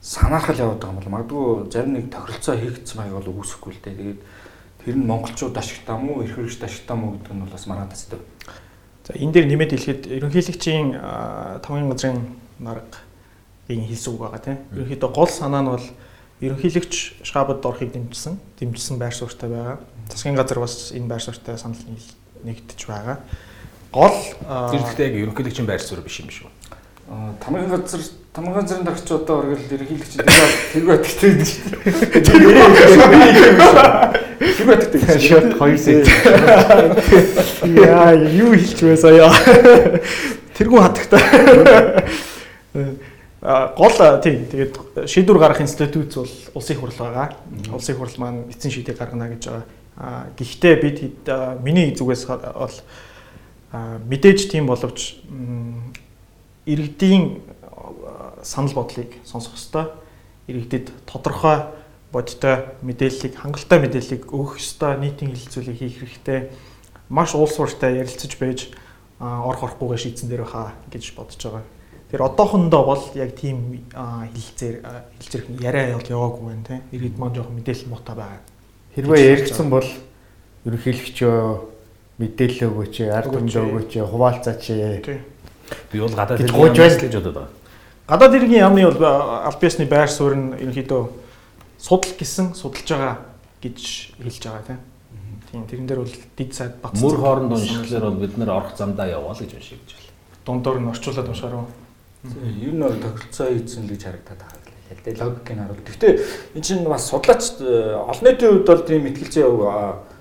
санаахал 0.00 0.56
яваад 0.56 0.78
байгаа 0.78 0.94
юм 0.94 1.00
бол 1.02 1.12
магадгүй 1.14 1.72
зарим 1.72 1.92
нэг 1.98 2.10
тохиролцоо 2.10 2.54
хийгдсэн 2.56 2.96
байг 3.02 3.12
бол 3.18 3.32
үүсэхгүй 3.42 3.72
л 3.74 3.82
дээ. 3.82 3.98
Тэгээд 3.98 4.20
тэр 4.84 4.96
нь 4.96 5.06
монголчууд 5.06 5.56
ашигтай 5.56 5.96
мó 5.96 6.22
эрх 6.22 6.36
хэрэгчд 6.36 6.64
ашигтай 6.64 6.96
мó 6.96 7.12
гэдэг 7.12 7.34
нь 7.34 7.42
бол 7.44 7.52
бас 7.52 7.66
манад 7.66 7.90
тасдаг. 7.90 8.20
За 9.06 9.12
энэ 9.14 9.32
дээр 9.32 9.46
нэмээд 9.46 9.72
хэлэхэд 9.76 10.02
ерөнхийлөгчийн 10.06 10.96
тамгын 11.64 11.90
газрын 11.90 12.20
наргагийн 12.60 13.88
хэлсэн 13.88 14.12
үг 14.14 14.20
байгаа 14.20 14.40
тийм. 14.40 14.58
Ерөнхийдөө 14.72 15.10
гол 15.10 15.28
санаа 15.28 15.62
нь 15.62 15.72
бол 15.72 15.86
ерөнхийлөгч 16.40 17.26
шхабад 17.26 17.64
орохыг 17.64 17.92
дэмжсэн, 17.92 18.40
дэмжсэн 18.60 18.96
байр 18.96 19.12
суурьтай 19.12 19.48
байгаа. 19.50 19.78
Засгийн 20.08 20.36
газар 20.36 20.60
бас 20.60 20.92
энэ 20.92 21.08
байр 21.08 21.20
суурьтай 21.20 21.58
санал 21.58 21.80
нэгдэж 22.44 22.80
байгаа. 22.86 23.20
Гол 23.92 24.16
ихтэй 24.78 25.10
яг 25.10 25.14
ерөнхийлөгчийн 25.28 25.66
байр 25.66 25.82
суурь 25.82 26.06
биш 26.06 26.20
юм 26.24 26.30
шүү. 26.30 26.48
Аа, 27.10 27.34
Тамгын 27.42 27.68
газар 27.68 28.00
тамгын 28.32 28.54
газрын 28.54 28.84
дарагч 28.86 29.10
одоо 29.10 29.42
оргил 29.42 29.74
ерөнхийлөгч 29.74 30.22
тэгээд 30.22 30.54
тэр 30.72 30.84
батгтай 30.86 31.30
гэдэг 31.34 31.48
шүү. 31.50 31.74
Тэр 34.60 35.00
гэж. 35.06 35.22
Шууд 35.24 35.58
хоёр 35.58 35.78
сет. 35.78 36.06
Яа, 37.64 38.12
юу 38.14 38.52
хэлч 38.52 38.80
байсан 38.84 39.14
яа. 39.16 39.32
Тэргүй 40.58 40.80
хатагтай. 40.80 41.22
А 43.40 43.72
гол 43.72 43.96
тийм 44.20 44.44
тэгээд 44.52 45.08
шийдвэр 45.08 45.38
гаргах 45.40 45.64
институт 45.64 46.12
бол 46.12 46.28
улсын 46.54 46.76
хурл 46.76 46.92
байгаа. 46.98 47.32
Улсын 47.72 47.96
хурл 47.96 48.12
маань 48.20 48.44
эцсийн 48.52 48.72
шийдвэр 48.72 49.00
гаргана 49.00 49.32
гэж 49.32 49.48
байгаа. 49.48 49.64
А 49.96 50.26
гэхдээ 50.36 50.74
бид 50.76 50.98
миний 51.64 51.96
зүгээс 51.96 52.28
бол 52.28 52.76
мэдээж 53.72 54.52
тийм 54.52 54.68
боловч 54.68 55.24
иргэдийн 56.66 57.40
санал 58.42 58.74
бодлыг 58.76 59.08
сонсох 59.24 59.56
ёстой. 59.56 59.88
Иргэдэд 60.46 60.92
тодорхой 61.06 61.79
бодтой 62.12 62.74
мэдээллийг 62.82 63.38
хангалттай 63.38 63.78
мэдээллийг 63.80 64.22
өгөх 64.34 64.58
ёстой, 64.58 64.98
нийтийн 64.98 65.30
хилцүүлэг 65.30 65.76
хийх 65.78 65.96
хэрэгтэй. 66.02 66.50
Маш 67.08 67.34
улс 67.34 67.58
уртай 67.58 68.02
ярилцаж 68.02 68.34
байж 68.38 68.74
орох 69.20 69.62
орохгүйгээ 69.78 70.00
шийдсэн 70.02 70.28
дээр 70.28 70.44
хаа 70.46 70.74
гэж 70.90 71.14
бодож 71.14 71.38
байгаа. 71.38 71.64
Тэр 72.10 72.26
одоохондоо 72.26 72.82
бол 72.82 73.04
яг 73.14 73.38
тийм 73.38 73.86
хилцээр 73.94 74.82
хилцэрх 75.22 75.46
яриа 75.62 75.94
бол 75.94 76.10
яваагүй 76.10 76.44
байна 76.50 76.64
тийм. 76.66 76.82
Иргэд 76.90 77.18
маань 77.18 77.34
жоохон 77.38 77.54
мэдээлэл 77.54 77.90
муутай 77.90 78.16
байгаа. 78.18 78.42
Хэрвээ 78.98 79.30
яригдсан 79.30 79.70
бол 79.70 79.86
ерөнхийлөгчөө 80.66 81.36
мэдээлэл 82.18 82.66
өгөөч, 82.66 82.96
ард 83.06 83.30
Өгөөч. 83.30 83.52
түмэнд 83.54 83.70
өгөөч, 83.70 83.92
хуваалцаач. 84.02 84.64
Би 85.94 85.98
бол 86.02 86.10
гадаад 86.10 86.42
яамс 86.42 86.98
гэж 86.98 87.14
бодоод 87.22 87.36
байгаа. 87.38 87.54
Гадаад 88.10 88.34
иргэн 88.34 88.60
яамны 88.66 88.82
бол 88.90 89.04
а, 89.06 89.46
аль 89.46 89.60
биесны 89.62 89.86
байр 89.86 90.10
суурь 90.10 90.34
нь 90.34 90.58
ерөнхийдөө 90.58 91.02
судал 91.80 92.12
гэсэн 92.18 92.52
судалж 92.54 92.88
байгаа 92.92 93.16
гэж 93.64 93.80
хэлж 94.20 94.44
байгаа 94.44 94.64
тийм. 94.68 94.80
Тийм 95.50 95.66
тэрэн 95.66 95.86
дээр 95.88 96.00
бол 96.04 96.16
дид 96.36 96.54
сайд 96.54 96.76
бац. 96.82 97.00
Мөр 97.00 97.16
хооронд 97.16 97.52
уншихлаар 97.56 98.04
бол 98.12 98.20
бид 98.20 98.36
нар 98.38 98.50
орох 98.50 98.76
замдаа 98.76 99.08
яваа 99.08 99.32
л 99.32 99.40
гэж 99.40 99.56
уншиж 99.56 99.80
байна. 99.80 100.12
Дундуур 100.46 100.78
нь 100.78 100.90
орчуулад 100.92 101.28
уншаар 101.28 101.54
уу. 101.56 101.68
Ер 102.22 102.74
нь 102.76 102.84
тогтолцоо 103.02 103.48
хийсэн 103.48 103.88
л 103.88 103.92
гэж 103.96 104.02
харагдаад 104.04 104.40
байгаа 104.44 104.60
юм 104.60 104.94
л 104.94 105.02
дээ. 105.02 105.18
Логикийг 105.18 105.58
харуул. 105.58 105.82
Гэхдээ 105.88 106.12
эн 106.54 106.62
чинь 106.62 106.84
бас 106.84 107.08
судлаач 107.08 107.42
олон 107.58 108.24
нийтийн 108.28 108.52
хувьд 108.60 108.68
бол 108.68 108.84
тийм 108.86 109.06
ихтгэлцээ 109.08 109.46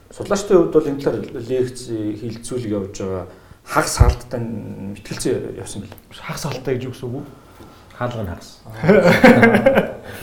судлаачдын 0.09 0.57
хувьд 0.57 0.73
бол 0.73 0.89
энэ 0.89 1.03
талаар 1.03 1.25
лекц 1.37 1.81
хилцүүлэг 1.91 2.73
явуулж 2.73 2.97
байгаа 2.97 3.25
хагас 3.69 3.95
хаалттай 4.01 4.41
мэтгэлцээ 4.41 5.61
явсан 5.61 5.85
бэл. 5.85 5.93
Хагас 6.09 6.43
хаалттай 6.49 6.73
гэж 6.75 6.83
юу 6.89 6.93
гэсэн 6.97 7.09
үг 7.13 7.21
вэ? 7.21 7.48
Хаалга 7.99 8.23
нь 8.23 8.31
хагас. 8.31 8.49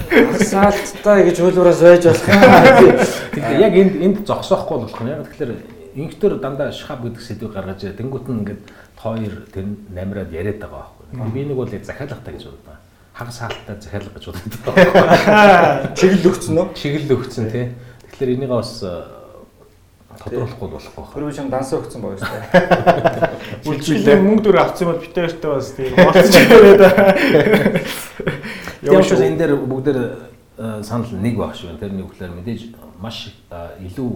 Хагас 0.08 0.48
хаалттай 0.48 1.28
гэж 1.28 1.36
хөлбөрөөс 1.44 1.80
байж 1.84 2.04
болох 2.08 2.24
юм. 2.24 2.40
Тэгэхээр 3.36 3.60
яг 3.60 3.74
энд 3.76 3.94
энд 4.00 4.18
зогсоохгүй 4.24 4.78
болох 4.80 5.00
нь. 5.04 5.12
Яг 5.12 5.28
тэгэхээр 5.28 5.52
инхтер 6.00 6.40
дандаа 6.40 6.72
шхаб 6.72 7.04
гэдэг 7.04 7.20
сэдвийг 7.20 7.52
гаргаж 7.52 7.84
ирээ. 7.84 8.00
Тэнгүүт 8.00 8.32
нь 8.32 8.40
ингээд 8.40 8.62
хоёр 8.96 9.44
тэр 9.52 9.76
намраад 9.92 10.32
яриад 10.32 10.56
байгаа 10.56 10.88
байхгүй. 11.12 11.36
Би 11.36 11.44
нэг 11.44 11.56
бол 11.60 11.68
захиалгатай 11.68 12.32
гэж 12.32 12.48
боддог. 12.48 12.80
Хагас 13.12 13.38
хаалттай 13.44 13.76
захиалга 13.76 14.16
гэж 14.16 14.24
боддог. 14.24 14.72
Чиглэл 16.00 16.28
өгцөн 16.32 16.56
үү? 16.56 16.66
Чиглэл 16.80 17.12
өгцөн 17.12 17.46
тий. 17.52 17.76
Тэгэхээр 18.08 18.40
энийг 18.40 18.56
бас 18.56 18.80
тодруулахгүй 20.20 20.68
болохгүй 20.72 21.22
байна. 21.22 21.36
Шин 21.36 21.50
данс 21.50 21.72
өгцөн 21.76 22.00
байгаа 22.02 22.20
шүү 22.20 22.32
дээ. 22.36 23.30
Үйлчлэлийн 23.66 24.22
мөнгө 24.24 24.42
дөр 24.46 24.58
авсан 24.62 24.88
бол 24.90 25.02
битээртэй 25.02 25.50
бас 25.50 25.68
тийм 25.76 25.92
болцож 25.96 26.34
ирээд. 26.36 26.82
Яг 28.86 29.04
ч 29.04 29.10
энэ 29.16 29.38
дээр 29.40 29.52
бүгдээр 29.66 30.00
санал 30.86 31.12
нэг 31.12 31.36
баг 31.36 31.54
шүү. 31.54 31.76
Тэр 31.76 31.92
нэг 31.92 32.06
үгээр 32.08 32.32
мэдээж 32.36 32.62
маш 33.00 33.34
илүү 33.50 34.10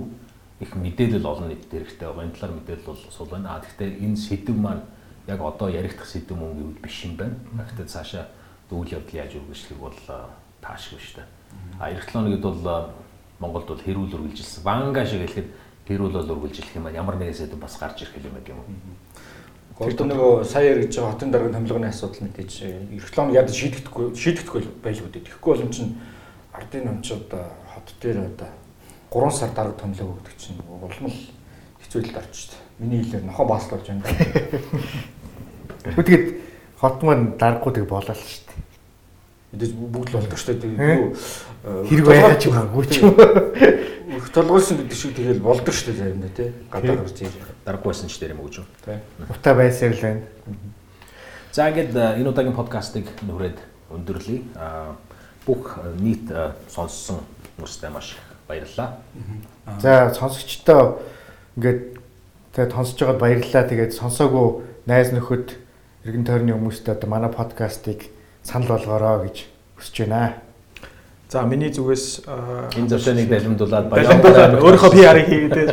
их 0.61 0.77
мэдээлэл 0.77 1.25
олон 1.25 1.49
нийтэд 1.49 1.73
хэрэгтэй 1.73 2.09
байгаа. 2.09 2.25
Энэ 2.25 2.37
талаар 2.37 2.55
мэдээлэл 2.61 2.89
бол 2.89 3.01
сул 3.09 3.29
байна. 3.29 3.57
А 3.57 3.61
гэхдээ 3.65 4.01
энэ 4.05 4.17
сэдв 4.17 4.57
маань 4.57 4.85
яг 5.29 5.41
одоо 5.41 5.69
яригдах 5.69 6.09
сэдв 6.09 6.37
мөн 6.37 6.57
гэвэл 6.57 6.85
биш 6.85 7.05
юм 7.05 7.17
байна. 7.17 7.37
Гэхдээ 7.57 7.89
цаашаа 7.89 8.29
үйл 8.71 8.93
явдал 8.93 9.21
яаж 9.21 9.33
үргэлжлэх 9.37 9.81
бол 9.81 9.97
таашгүй 10.61 11.01
шүү 11.01 11.17
дээ. 11.21 11.29
А 11.81 11.91
эх 11.91 12.05
7 12.05 12.13
хоногд 12.13 12.45
бол 12.45 12.93
Монголд 13.41 13.67
бол 13.73 13.81
хэрүүл 13.81 14.15
үргэлжилсэн. 14.15 14.65
Ванга 14.65 15.05
шиг 15.07 15.25
хэлэхэд 15.25 15.49
хэрүүл 15.91 16.15
бол 16.15 16.33
үргэлжлэх 16.39 16.79
юм 16.79 16.87
байна. 16.87 17.03
Ямар 17.03 17.19
нэгэн 17.19 17.35
сэдв 17.35 17.59
бас 17.59 17.75
гарч 17.75 18.07
ирэх 18.07 18.23
юм 18.23 18.39
байна 18.39 18.55
юм 18.55 18.63
уу? 18.63 18.71
Одоо 19.81 20.07
нөгөө 20.07 20.45
сая 20.45 20.77
яригдж 20.77 20.95
байгаа 21.01 21.13
хотын 21.17 21.33
даргын 21.33 21.57
томилгооны 21.57 21.89
асуудал 21.89 22.29
мэдээж 22.29 22.53
эх 22.95 23.09
7 23.11 23.17
хоног 23.17 23.35
яд 23.35 23.49
шийдэгдэхгүй 23.49 24.13
шийдэгдэхгүй 24.13 24.63
байлгүй 24.85 25.09
дээ. 25.09 25.25
Тэгэхгүй 25.25 25.51
бол 25.57 25.65
эн 25.65 25.73
чинь 25.73 25.97
ардын 26.53 26.85
номчууд 26.85 27.33
хот 27.33 27.89
дээр 27.97 28.29
одоо 28.29 28.53
3 29.09 29.33
сар 29.33 29.51
дарга 29.57 29.81
томилог 29.81 30.21
өгдөг 30.21 30.37
чинь 30.37 30.61
улам 30.69 31.09
л 31.09 31.19
хэцүүлэлд 31.81 32.13
дээ. 32.13 32.61
Миний 32.77 33.01
хэлээр 33.01 33.25
нохоо 33.25 33.47
бааслуулж 33.49 33.87
байна 33.89 34.05
да. 34.05 34.13
Тэгээд 36.05 36.27
хот 36.77 37.03
маань 37.03 37.41
даргуудыг 37.41 37.89
болоо 37.89 38.13
л 38.13 38.21
шүү 38.21 38.45
дээ. 38.53 38.70
Мэдээж 39.51 39.73
бүгд 39.75 40.11
л 40.11 40.17
болдог 40.21 40.39
шүү 40.39 40.55
дээ. 40.63 40.79
Хэрэг 41.91 42.07
байгаад 42.07 42.39
ч 42.39 42.47
юм 42.47 42.55
хангуй 42.55 42.87
ч 42.87 43.03
юм. 43.03 43.19
Их 44.17 44.31
толгойсон 44.31 44.79
гэдэг 44.79 44.95
шиг 44.95 45.15
тэгэл 45.19 45.43
болдог 45.43 45.75
шүү 45.75 45.91
дээ 45.91 45.99
заримдаа 45.99 46.31
тий. 46.31 46.51
Гадаа 46.71 46.97
гарч 47.03 47.19
ирж. 47.19 47.35
Дараггүйсэн 47.67 48.07
ч 48.07 48.23
дээр 48.23 48.39
юм 48.39 48.47
гэж. 48.47 48.63
Тий. 48.87 48.99
Утаа 49.27 49.55
байсаар 49.59 49.95
л 49.95 50.03
байна. 50.07 50.23
За 51.51 51.67
ингээд 51.67 51.95
энэ 51.99 52.31
удаагийн 52.31 52.55
подкастыг 52.55 53.11
нүрээд 53.27 53.59
өндөрлөе. 53.91 54.39
Аа 54.55 54.95
бүх 55.43 55.83
нийт 55.99 56.31
сонссон 56.71 57.27
хүмүүстээ 57.59 57.91
маш 57.91 58.15
их 58.15 58.23
баярлалаа. 58.47 59.03
За 59.83 60.15
сонсогчдоо 60.15 61.03
ингээд 61.59 61.99
тэгээд 62.55 62.71
сонсож 62.71 62.99
байгаад 63.03 63.19
баярлалаа. 63.19 63.67
Тэгээд 63.67 63.99
сонсоогүй 63.99 64.63
найз 64.87 65.11
нөхөд 65.11 65.59
эргэн 66.07 66.27
тойрны 66.27 66.55
хүмүүстээ 66.55 66.95
одоо 66.95 67.09
манай 67.11 67.35
подкастыг 67.35 68.15
санал 68.43 68.69
болгоорой 68.69 69.29
гэж 69.29 69.37
хүсэж 69.79 69.97
байна. 70.07 70.35
За 71.31 71.43
миний 71.43 71.71
зүгээс 71.71 72.27
Энэ 72.75 72.89
зөвшөөрлийг 72.91 73.29
далимдуулаад 73.31 73.87
баярлалаа. 73.87 74.59
Өөрийнхөө 74.59 74.91
PR-ыг 74.91 75.27
хийгээд 75.31 75.71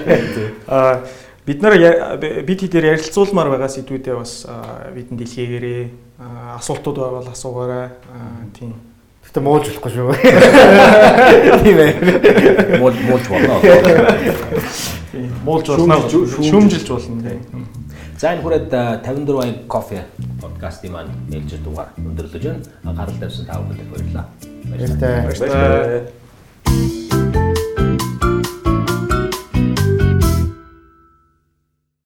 аа 0.69 1.01
бид 1.47 1.61
нар 1.63 1.73
бид 2.45 2.59
хэд 2.61 2.75
ярилцуулмаар 2.77 3.49
байгаа 3.49 3.71
сэдвүүдээ 3.71 4.15
бас 4.19 4.45
бидэн 4.93 5.17
дэлгээгээрээ 5.17 5.81
асуултууд 6.61 6.97
байвал 7.01 7.31
асуугаарай. 7.31 7.89
Тийм. 8.53 8.75
Гэтэ 9.25 9.41
муулж 9.41 9.65
болохгүй 9.71 9.91
шүү. 9.95 10.13
Тийм 11.65 11.77
ээ. 11.81 12.79
Муул 12.79 12.95
муулж 13.07 13.25
болно. 13.27 13.59
Муулж 15.47 15.67
болно. 15.73 16.03
Шүүмжилж 16.07 16.87
болно. 16.87 17.33
За 18.17 18.33
энэ 18.33 18.41
хүрээд 18.41 18.73
54 19.05 19.67
кофе 19.69 20.01
подкастын 20.41 20.91
маань 20.91 21.13
ээлжид 21.29 21.61
дугаар 21.61 21.93
өндөрлөж 22.01 22.43
байна. 22.49 22.65
Гарал 22.97 23.17
тавьсан 23.21 23.45
та 23.45 23.61
бүхэнд 23.61 23.93
баярлалаа. 23.93 24.25
Баярлалаа. 24.65 25.21
Баярлалаа. 25.29 26.96